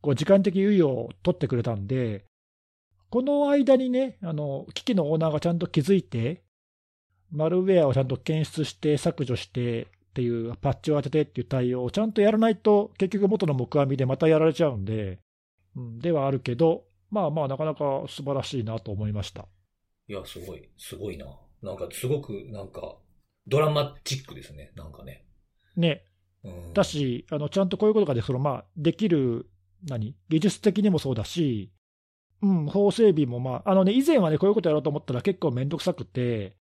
[0.00, 2.24] こう、時間的猶予を取ってくれたんで、
[3.10, 6.42] この間にね、あの、機器のオーナーがちゃんと気づいて、
[7.30, 15.20] マルウェアをちゃんと検出して削除してっていう、パッチを当ててっていう対応をちゃんとやらないと、結局元の木阿弥でまたやられちゃうんで、
[15.76, 19.46] うん、ではあるけど、まあまあ、なかなか素晴らしいなと思いました。
[20.08, 21.26] いや、すごい、すごいな。
[21.62, 22.96] なんか、すごく、なんか、
[23.46, 25.24] ドラマチックですね、なんかね。
[25.76, 26.04] ね。
[26.44, 29.50] うん、だし、あのちゃんとこういうことがでその、まあ、できる、
[29.84, 31.72] 何、技術的にもそうだし、
[32.40, 36.56] うん、法整備もまあ、あのね、以前はね、こういうことやろうと思ったら結構めんどくさくて、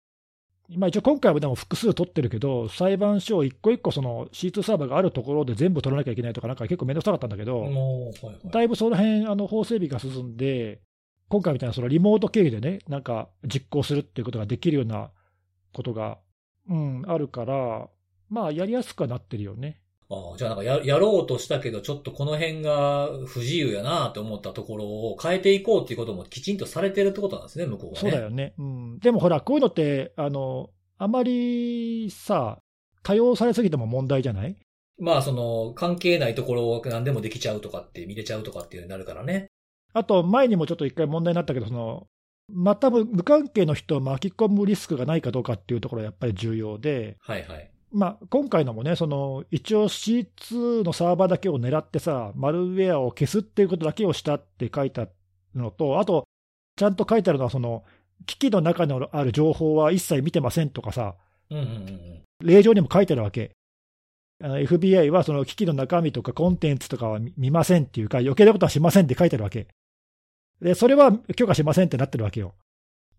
[0.77, 10.81] まあ、一応今回はでも複数取ってるけど、裁判所一個一個その C2 サーバーがあるところで全部取らなきゃいけないとか、なんか結構めんどくさかったんだけど、はいはい、だいぶその辺あの法整備が進んで、
[11.29, 15.11] 今回みたいなそのリモート経由でね、なんか実行するっていうことができるような
[15.73, 16.19] ことが、
[16.69, 17.89] うん、あるから、
[18.29, 19.82] まあ、やりやすくはなってるよね。
[20.13, 27.99] ああ、じゃあなんかややろうとしたけど、ちょっとこの辺が不自由やなと思ったところを変えていこうっていうこともきちんとされてるってことなんですね、向こうは、ね。
[27.99, 28.55] そうだよね。
[28.59, 28.99] うん。
[28.99, 32.59] でもほら、こういうのって、あの、あまりさ、
[33.03, 34.57] 多用されすぎても問題じゃない？
[34.99, 39.49] まあ、その、関係ないところを何でもできちゃうとかって見れちゃうとかっていうになるからね。
[39.93, 42.07] あと、前にもちょっと一回問題になったけど、その、
[42.49, 47.72] また無関係の人を巻き込むリスクがないかどうかっていうところがやっぱり重要で、はいはい。
[47.93, 55.09] まあ、今回のもね、その一応 C2 のサーバーだけを狙ってさ、マルウェアを消すっていうことだけをしたって書いた
[55.55, 56.25] のと、あと、
[56.77, 57.85] ちゃんと書いてあるのは、その
[58.25, 61.17] 機器の中にある情報は一切見てませんとかさ、
[61.51, 63.53] うんうんうん、例状にも書いてあるわけ。
[64.41, 69.69] FBI はその機器の中身とかコンテンツとかは見ませんっていうか、余計なことはしませんって書いてあるわけ。
[70.61, 72.55] で、それは許可しませんってなってるわけよ。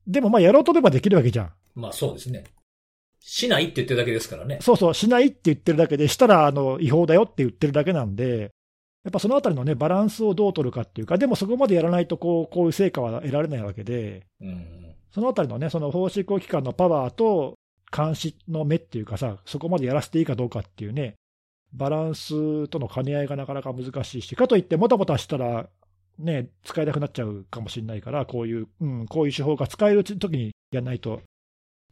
[0.08, 1.52] でもまあやろうと思えばできるわけじゃん。
[1.76, 2.44] まあそうですね。
[3.26, 4.58] しないって言ってるだけですからね。
[4.62, 8.52] そうそう、しないって言ってるだけで、したらあの違法だよって言ってるだけなんで、
[9.06, 17.56] やっぱそのあたりのね、バランスをどう取るかっていうか、でもそこまでやらないとこう、こういう成果は得られないわけで、うん、そのあたりのね、その法執行機関のパワーと
[17.96, 21.16] 監視の目っていうかさ、そこまでやらせていいかどうかっていうね、
[21.72, 25.70] バランスとの兼ね合いがなかなか難しいし、かといってもたもたしたら、
[26.20, 31.22] ね、使えなくなっちゃうかもしれないから、こういう、うん、こういう手法が使えるときにやらないと、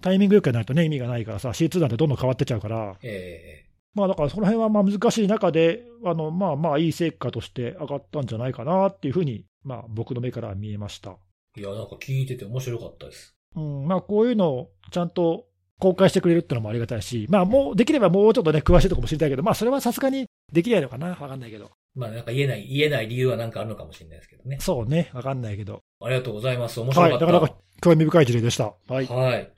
[0.02, 11.18] タイミングよくやらないとね、意味がないからさ、C2 なんてどんどん変わってっちゃうから、えー、まあだからその辺はまあ難しい中で、あのまあまあいい成果として上がったんじゃないかなっていうふうに、まあ僕の目から見えました。
[11.58, 13.36] いや、なんか聞いてて面白かったです。
[13.56, 15.45] うん、まあこういうのをちゃんと
[15.80, 21.10] 公開してくれるってのもありがたいし、まあもう、できればもうちょっとね、詳しいところも知りたいけど、まあそれはさすがにできないのかな？
[21.10, 21.72] わかんないけど。
[21.95, 24.58] まあなんか言えない、言えない理由はなんかあるのかもしれないですけどね。
[24.62, 25.82] そうね、わかんないけど。
[26.02, 26.80] ありがとうございます。
[26.80, 27.26] 面白かった。
[27.26, 28.74] はい、なかなか興味深い事例でした。
[28.88, 29.06] はい。
[29.08, 29.52] はい。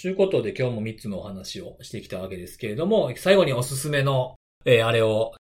[0.00, 5.34] ということで今日も3つのお話をしてきたわけですけれども、最後におすすめの、えー、あれを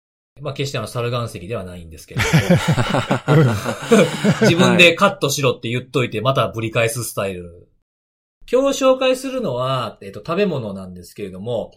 [0.40, 3.44] まあ、決してあの、猿岩石ではないんですけれども。
[4.42, 7.68] 自分でカットしろって言っといて、またぶり返すスタイル。
[8.51, 11.72] 今日紹介するのは、えっ、と、食べ物なんですけれども、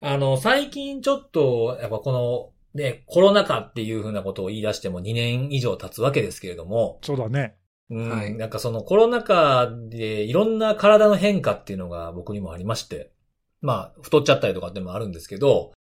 [0.00, 6.98] あの、最近ちょっと、やっぱこの、ね、コロナ禍っていうふうなことを言い出しても2年以上経つわけですけれども。
[7.02, 7.56] そうだね。
[7.90, 13.12] うん、はい、なんかそのコロナ禍でいろんな体の変化っていうのが僕にもありまして、
[13.60, 15.72] まあ、太っちゃったりとかってもあるんですけど、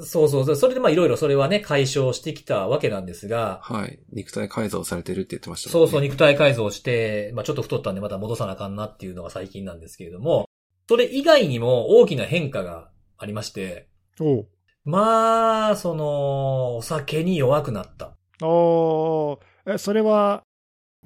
[0.00, 0.56] そうそうそう。
[0.56, 3.60] それでまあいろいろそれはね、解消してきたわけなんですが。
[3.62, 3.98] はい。
[4.12, 10.48] 肉体改造されてるって言ってました、ね、そうそう、肉体改造して、まあちょっと太ったんでまた戻さなあかんなっていうのが最近なんですけれども、
[10.88, 13.88] それ以外にも大きな変化がありまして。
[14.20, 14.46] お
[14.84, 18.16] まあ、その、お酒に弱くなった。
[18.42, 20.42] おえ、それは、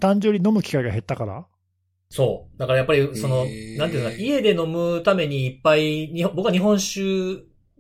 [0.03, 1.47] 単純に飲む機会が減ったから？
[2.11, 2.59] そう。
[2.59, 3.47] だからやっぱり、その、
[3.79, 7.01] なんていうか、家で飲むためにいっぱい、僕は日本酒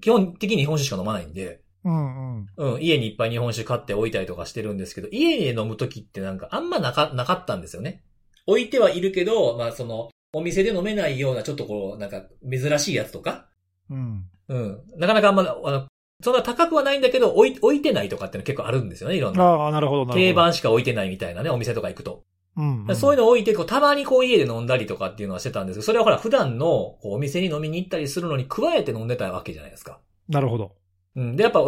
[0.00, 2.46] 基本的に日本酒しか飲まないんで、うんうん。
[2.56, 8.04] うん、家にいっぱい日本酒買って置いたりとかしてるんですけど、家で飲むときってなんかあんまなか、なかったんですよね。
[8.46, 13.48] 置いてはいるけど、まあその、お店で飲めないようなちょっとこう、なんか珍しいやつとか。
[13.90, 14.24] うん。
[14.48, 14.82] うん。
[14.96, 15.88] なかなかあんま、あの、
[16.22, 19.44] そんな高くはないんだけど、置い、置いてないとかっての結構あるんですよね、いろんな。
[19.44, 20.26] ああ、なるほど、なるほど。
[20.26, 22.22] 定番しか置いてないみたいなね、お店とか行くと。
[22.56, 26.66] うん、うん、そういうの置いて、こう、たまにこう家で飲んだりとかっていうのはしてたんですけど、それはほら、普段の、
[27.02, 30.00] こう、お店に飲みに行ったりするのに加えて飲んでたわけじゃないですか。
[30.28, 30.76] なるほど。
[31.16, 31.36] うん。
[31.36, 31.64] で、やっぱ、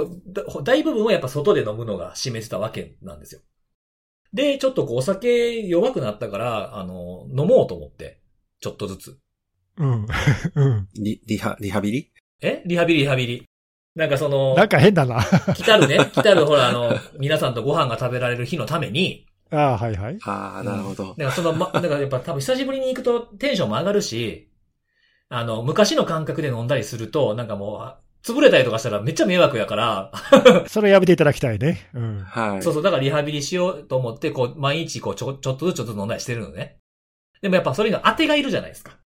[0.63, 3.41] 大部分はやっぱ外で飲むのが占めてたわけなんですよ。
[4.35, 8.21] で、ちょっとこうお酒弱くなったから、あの、飲もうと思って、
[8.61, 9.19] ちょっとずつ。
[9.79, 10.07] うん。
[10.55, 10.89] うん。
[10.95, 12.13] リ、リハ、リハビリ？
[12.43, 12.63] え？
[12.67, 13.45] リハビリ、リハビリ。
[13.95, 15.23] なんかその、なんか変だな。
[15.55, 20.19] 来たるね、 来たるほらあの、皆さんとご飯が食べられる日のために、ああ、はいはい。
[20.25, 21.09] ああ、なるほど。
[21.11, 24.51] だからその、ま、だからやっぱ多分久しぶりに行くとテンションも上がるし、
[25.29, 30.11] あの、昔の感覚で飲んだりすると、なんかもう、潰れたりとかしたらめっちゃ迷惑やから
[30.67, 31.91] それやめていただきたいね。
[31.93, 32.21] うん。
[32.21, 32.63] はい。
[32.63, 36.79] そうそう、だからリハビリしようと思って、こう、毎日こう、ちょ、ちょっとずつちょっと飲んだりしてるのね。
[37.43, 38.97] でもやっぱそれに当てがいるじゃないですか。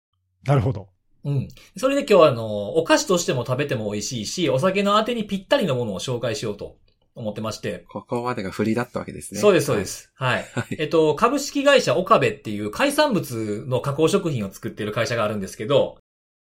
[0.45, 0.89] なるほど。
[1.25, 1.49] うん。
[1.77, 6.77] それで今日はあの、お菓子としても食べても美味しいし、お酒の当てにぴったりのものを紹介しようと
[7.14, 7.85] 思ってまして。
[7.89, 9.41] ここまでが振りだったわけですね。
[9.41, 10.11] そうです、そうです。
[10.14, 10.47] はい。
[10.55, 15.99] はい、えっと、株式会社岡部っていう海産物の加工食品を作っている会社があるんですけど、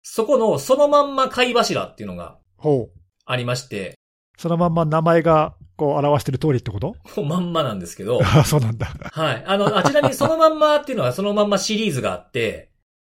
[0.02, 2.98] そこのそのまんま貝柱っていうのが、ほう。
[3.24, 3.94] ありまして。
[4.36, 6.96] そのまんま名前がこう表してる通りってこと？
[7.22, 8.20] まんまなんですけど。
[8.24, 8.86] あそうなんだ。
[9.12, 9.44] はい。
[9.46, 12.70] あの、あちらにそのまんまっていうのはそのまんまシリーズがあって、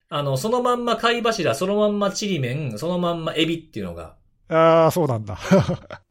[0.09, 4.15] あの、そのまんま貝柱、そのまんまちりめん、そのまんまエビっていうのが。
[4.49, 5.37] ああ、そうなんだ。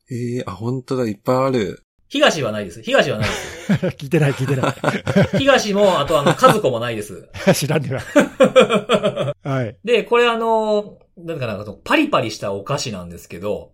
[0.09, 1.83] え えー、あ、本当だ、いっぱいある。
[2.07, 2.81] 東はないです。
[2.81, 3.73] 東はないです。
[3.99, 4.75] 聞いてない、聞いてない。
[5.39, 7.29] 東も、あとあの、和子もないです。
[7.55, 9.35] 知らんねわ。
[9.43, 9.77] はい。
[9.85, 13.73] で、これあの、なんかなんかパリパリしたお菓子なんですけど、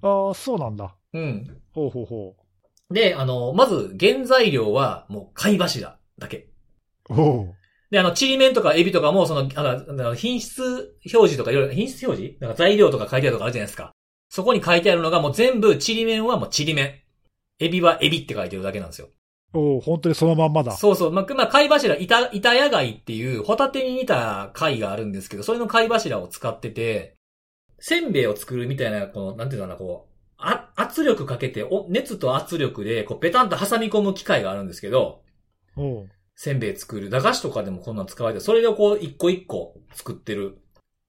[0.00, 0.94] ああ、そうなんだ。
[1.12, 1.60] うん。
[1.72, 2.34] ほうほうほ
[2.90, 2.94] う。
[2.94, 6.48] で、あの、まず、原材料は、もう、貝柱だけ。
[7.10, 7.54] おう。
[7.90, 12.40] で、あの、ちりめんとかエビとかも、その、あの、品質表示とかいろいろ、品質表示？
[12.40, 13.92] なんか材料とか書いてあるとかあるじゃないですか。
[14.28, 16.94] そこに書いてあるのがもう全部、ちりめんはもうちりめん。
[17.58, 19.08] エビはエビって書いてるだけなんですよ。
[19.52, 20.72] お本当にそのまんまだ。
[20.72, 21.12] そうそう。
[21.12, 27.14] まあ、まあ、貝柱、板、板屋貝っていう、ホタテに似た貝があるんですけど、それの貝柱を使ってて、
[27.78, 35.22] せんべいを作るみたいな、この、なんていうのかな、こう、あ、圧力かけて、お、熱と圧力で、こう、ペタンと挟み込む機械があるんですけど、
[36.36, 37.10] せんべい作る。
[37.10, 40.58] 駄菓子とかでもこんなん使われて、それでこう、一個一個作ってる、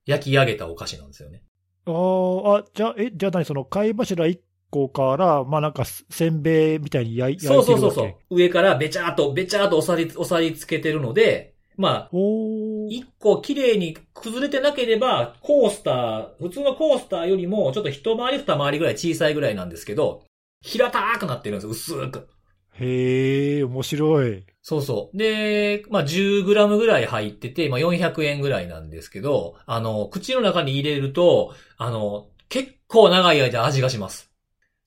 [0.06, 1.44] 焼き上げたお菓子なんですよね。
[1.86, 8.16] ああ、じゃあ、え、じゃあ何その、貝柱一個から、まあなんか、せんべいみたいに焼いてるそうそうそうそう。
[8.30, 12.10] 上からべちゃーと、べちゃーと押さり、押さりつけてるので、まあ、
[12.90, 20.24] 一個綺麗に崩れてなければ、コースター、普通のコースターよりも、ちょっと一回り二回りぐらい小さいぐらいなんですけど、
[20.62, 22.30] 平たくなってるんですよ、薄く。
[22.80, 24.46] へえ、面白い。
[24.62, 25.18] そうそう。
[25.18, 34.32] で、まあ、10g ぐらい入ってて、まあ、400円ぐらいなんですけど、あの、口の中に入れると、あの、結構長い間味がします。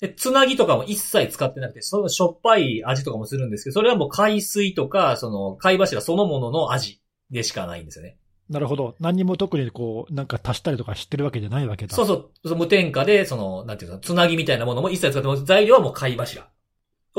[0.01, 8.18] で、つなぎとかも一切使ってなくて、そのしょっぱい味とかもするんですけど、それはもう海水とか、その貝柱そのものの味でしかないんですよね。
[8.49, 8.97] なるほど。
[8.99, 11.95] 何にも特にこう、なんか足したりとかしてるわけじゃないわけだ。
[11.95, 12.57] そうそう。
[12.57, 16.49] 無添加で、その、なんていうの、つなぎみたいなものも一切使っても、材料はもう貝柱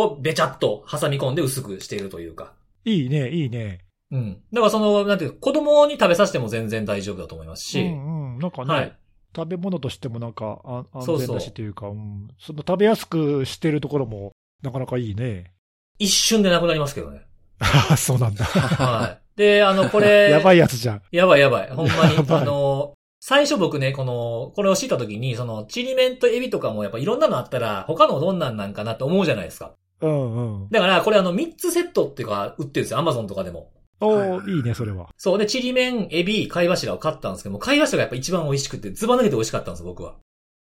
[0.02, 2.54] をべちゃっと挟み込んで薄くしているというか。
[2.86, 3.86] いいね、いいね。
[4.12, 4.42] うん。
[4.52, 7.82] だからその、なんていう子供に食べさせても全然大丈夫だと思いますし。
[7.82, 8.40] うんうん。
[8.40, 8.98] なんかね、はい。
[9.36, 15.54] 食べ物としてもなんかあ安そうそう全だしというか、うん、その食べやすくしてるところもなかなかいいね。
[16.00, 17.22] 一瞬でなくなりますけどね。
[17.60, 18.44] あ そうなんだ。
[18.44, 19.38] はい。
[19.38, 20.30] で、あの、これ。
[20.32, 21.02] やばいやつじゃん。
[21.12, 21.70] やばいやばい。
[21.70, 29.74] ほんまにあの、最初僕ね、この、これを知った時に、その、ちりめんとエビとかもやっぱいろんなのあったら、他のどんなんなんかなって思うじゃないですか。
[30.02, 30.70] うんうん。
[30.70, 33.00] だから、これあの、3つセットっていうか、売ってるんですよ。
[33.00, 33.72] アマゾンとかでも。
[34.00, 35.10] おはいー、いいね、それは。
[35.18, 35.38] そう。
[35.38, 40.16] で、ちりめん、エビ、貝柱を買ったんですけども、貝柱がやっぱ一番美味しくて、ズバ抜けて美味しかったんです、僕は。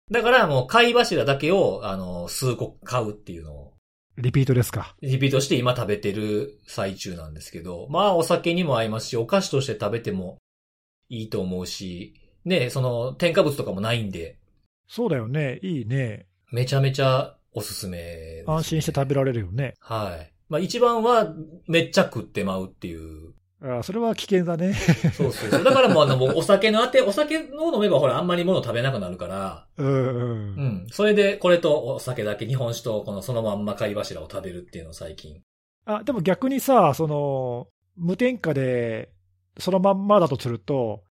[0.09, 3.73] だからもう貝柱だけを、あの、数個買うっていうのを、
[4.17, 4.95] リピートですか？
[5.03, 10.39] リピートして今食べてる最中なんですけど、まあお酒にも合いますし、お菓子として食べても
[11.09, 14.39] いいと思うし、ね、その添加物とかもないんで、
[14.88, 15.59] そうだよね。
[15.61, 16.25] いいね。
[16.51, 19.74] めちゃめちゃおすすめですね、安心して食べられるよね。
[19.80, 20.32] はい。
[20.47, 21.34] まあ一番は
[21.68, 23.34] めっちゃ食ってまうっていう。
[23.60, 24.74] あそれは危険だね。
[25.16, 25.64] そうそうそう。
[25.64, 30.55] だからもうあの、もうお酒のあて、お酒を飲めばほらあんまり物食べなくなるから、うんうん。
[30.55, 30.88] うん。
[30.91, 35.41] それでこれとお酒だけ、日本酒とこのそのまんま貝柱を食べるっていうのを最近。
[35.86, 39.10] あ、でも逆にさ、その、無添加で、
[39.58, 41.03] そのまんまだとすると、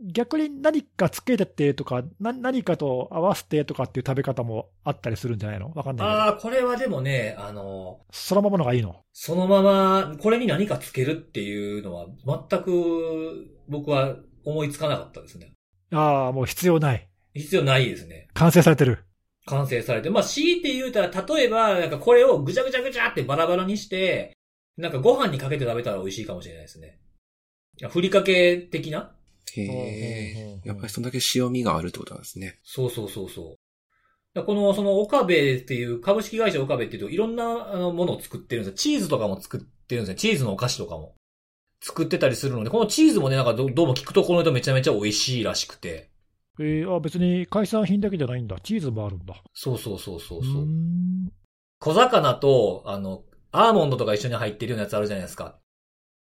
[0.00, 5.72] 逆に何かつけてってとか、な何かと合わせてとかっていう食べ方もあったりするんじゃないの？
[5.74, 6.06] わかんない。
[6.06, 9.02] ああ、これはでもね、あの、そのままのがいいの？
[9.12, 15.52] そのまま、これに何かつけるっていうのは、全く僕は思いつかなかったですね。
[15.92, 17.08] ああ、もう必要ない。
[17.34, 18.28] 必要ないですね。
[18.34, 19.04] 完成されてる。
[19.46, 20.10] 完成されて。
[20.10, 24.36] まあ、強いて言うたら、例えば、なんかこれをぐちゃぐちゃぐちゃってバラバラにして、
[24.76, 27.00] なんかご飯にかけて食べたら美味しいかもしれないですね。
[27.88, 29.12] ふりかけ的な
[29.62, 30.68] へえ。
[30.68, 32.58] やっぱりそんだけ塩味があるってことなんですね。
[32.64, 33.56] そうそうそうそ
[34.34, 34.44] う。
[34.44, 38.76] この、その、岡部っていう、株式会社岡部っていうと、いろんなあのものを作ってるんですよ。
[38.76, 40.14] チーズとかも作ってるんですよ。
[40.16, 41.14] チーズのお菓子とかも。
[41.80, 46.10] 作ってたりするので、このチーズもね、なんかどどうも聞くところとめちゃめちゃ美味しいらしくて。
[46.60, 48.58] えー、あ別に海産品だけじゃないんだ。
[48.60, 49.34] チーズもあるんだ。
[49.54, 50.66] そうそうそうそううそう。
[51.80, 55.58] 小魚と、あの、アーモンドとか一緒に入ってるようなやつあるじゃないですか。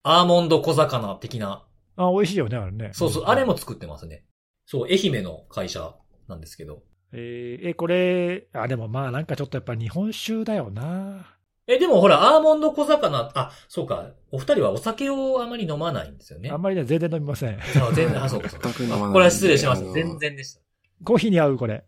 [0.03, 1.65] アーモンド小魚的な。
[2.09, 2.91] あ、美味しいよね、あれね。
[2.93, 4.25] そうそう、あれも作ってますね。
[4.65, 5.95] そう、愛媛の会社
[6.29, 6.83] なんですけど。
[7.13, 11.37] えーえ、これ、あ、でもまあなんかちょっとやっぱ日本酒だよな。
[11.67, 16.51] え、でもほら、アーモンド小魚、あ、そうか、お二人はお酒をあまり飲まないんですよね。
[16.51, 17.59] あんまりね、全然飲みません。
[17.59, 18.69] あ全然、あ、そうか、そうか。
[18.71, 19.85] 全く飲まないんでこれは失礼しました。
[19.85, 20.61] あの全然でした。
[21.05, 21.85] コーヒーに合う、これ。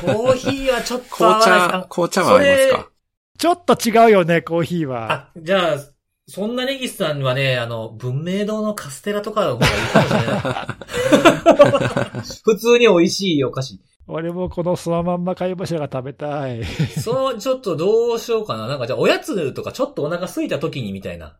[0.00, 2.90] コーヒーはちょっと合紅わないです茶、紅茶はありますか？
[3.38, 5.12] ちょっと違うよね、コーヒーは。
[5.12, 5.76] あ、じゃあ、
[6.28, 10.32] そんなネギスさんはね、あの、文明堂のカステラとかの方がいいかもしれな
[12.20, 12.22] い。
[12.44, 13.80] 普通に美味しいお菓子。
[14.06, 16.64] 俺もこのそのまんま貝柱が食べたい。
[16.64, 18.66] そう、ちょっとどうしようかな。
[18.66, 21.36] なんかじゃあおやつとかちょっとお腹空いた時にみたいな。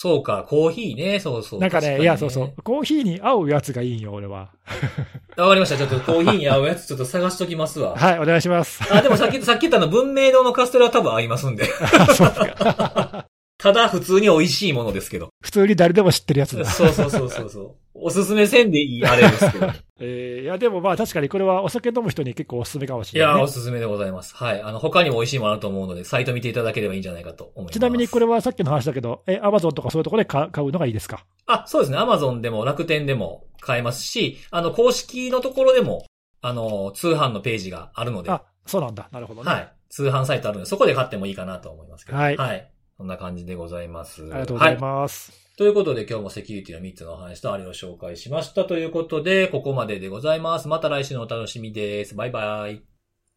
[0.00, 1.60] そうか、コーヒーね、そうそう。
[1.60, 2.62] なんかね、確いや、そうそう。
[2.62, 4.50] コーヒーに合うやつがいいんよ、俺は。
[5.36, 5.76] わかりました。
[5.76, 7.96] ちょっとコーヒーに合うやつちょっと探しときますわ。
[7.96, 8.80] はい、お願いします。
[8.92, 11.64] あ、でもさっき、さっき言ったの文明堂のカステラは多分合いますんで。
[11.98, 13.07] あそうか
[13.58, 15.30] ただ普通に美味しいものですけど。
[15.42, 16.64] 普通に誰でも知ってるやつだ。
[16.64, 17.74] そうそうそうそうそう。
[17.94, 19.66] おすすめせんでいいあれですけど。
[19.98, 23.44] えーいや、でもまあ確かにこれはお酒飲む人に結構おすすめかもしいや、れない、ね。
[23.44, 24.36] おすすめでございます。
[24.36, 24.62] はい。
[24.62, 27.72] あの、他にも美味しいものあると思うので、サイト見ていただければいいんじゃないかと思います。
[27.72, 31.24] ちなみにこれはさっきの話だけど、え、アマゾンとかそういうところで買買うのがいいですか？
[31.46, 31.98] あ、そうですね。
[31.98, 36.06] アマゾンでも楽天でも買えますし、あの、公式のところでも、
[36.42, 39.08] あの、通販のページがあるので、あ、そうなんだ。
[39.10, 39.50] なるほどね。
[39.50, 39.72] はい。
[39.90, 42.18] 通販サイトあるので、そこで買ってもいいかなと思いますけど。
[42.18, 42.70] はいはい。
[42.98, 44.24] そんな感じでございます。
[44.24, 45.32] ありがとうございはます。
[45.54, 45.56] い。
[45.56, 48.64] ということで、今日もセキュリティの3つのお話とあれを紹介しました。
[48.64, 50.66] ということで、ここまででございます。
[50.66, 52.16] また来週のお楽しみです。
[52.16, 52.82] バイバイ。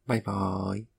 [0.07, 0.90] バイバーイ。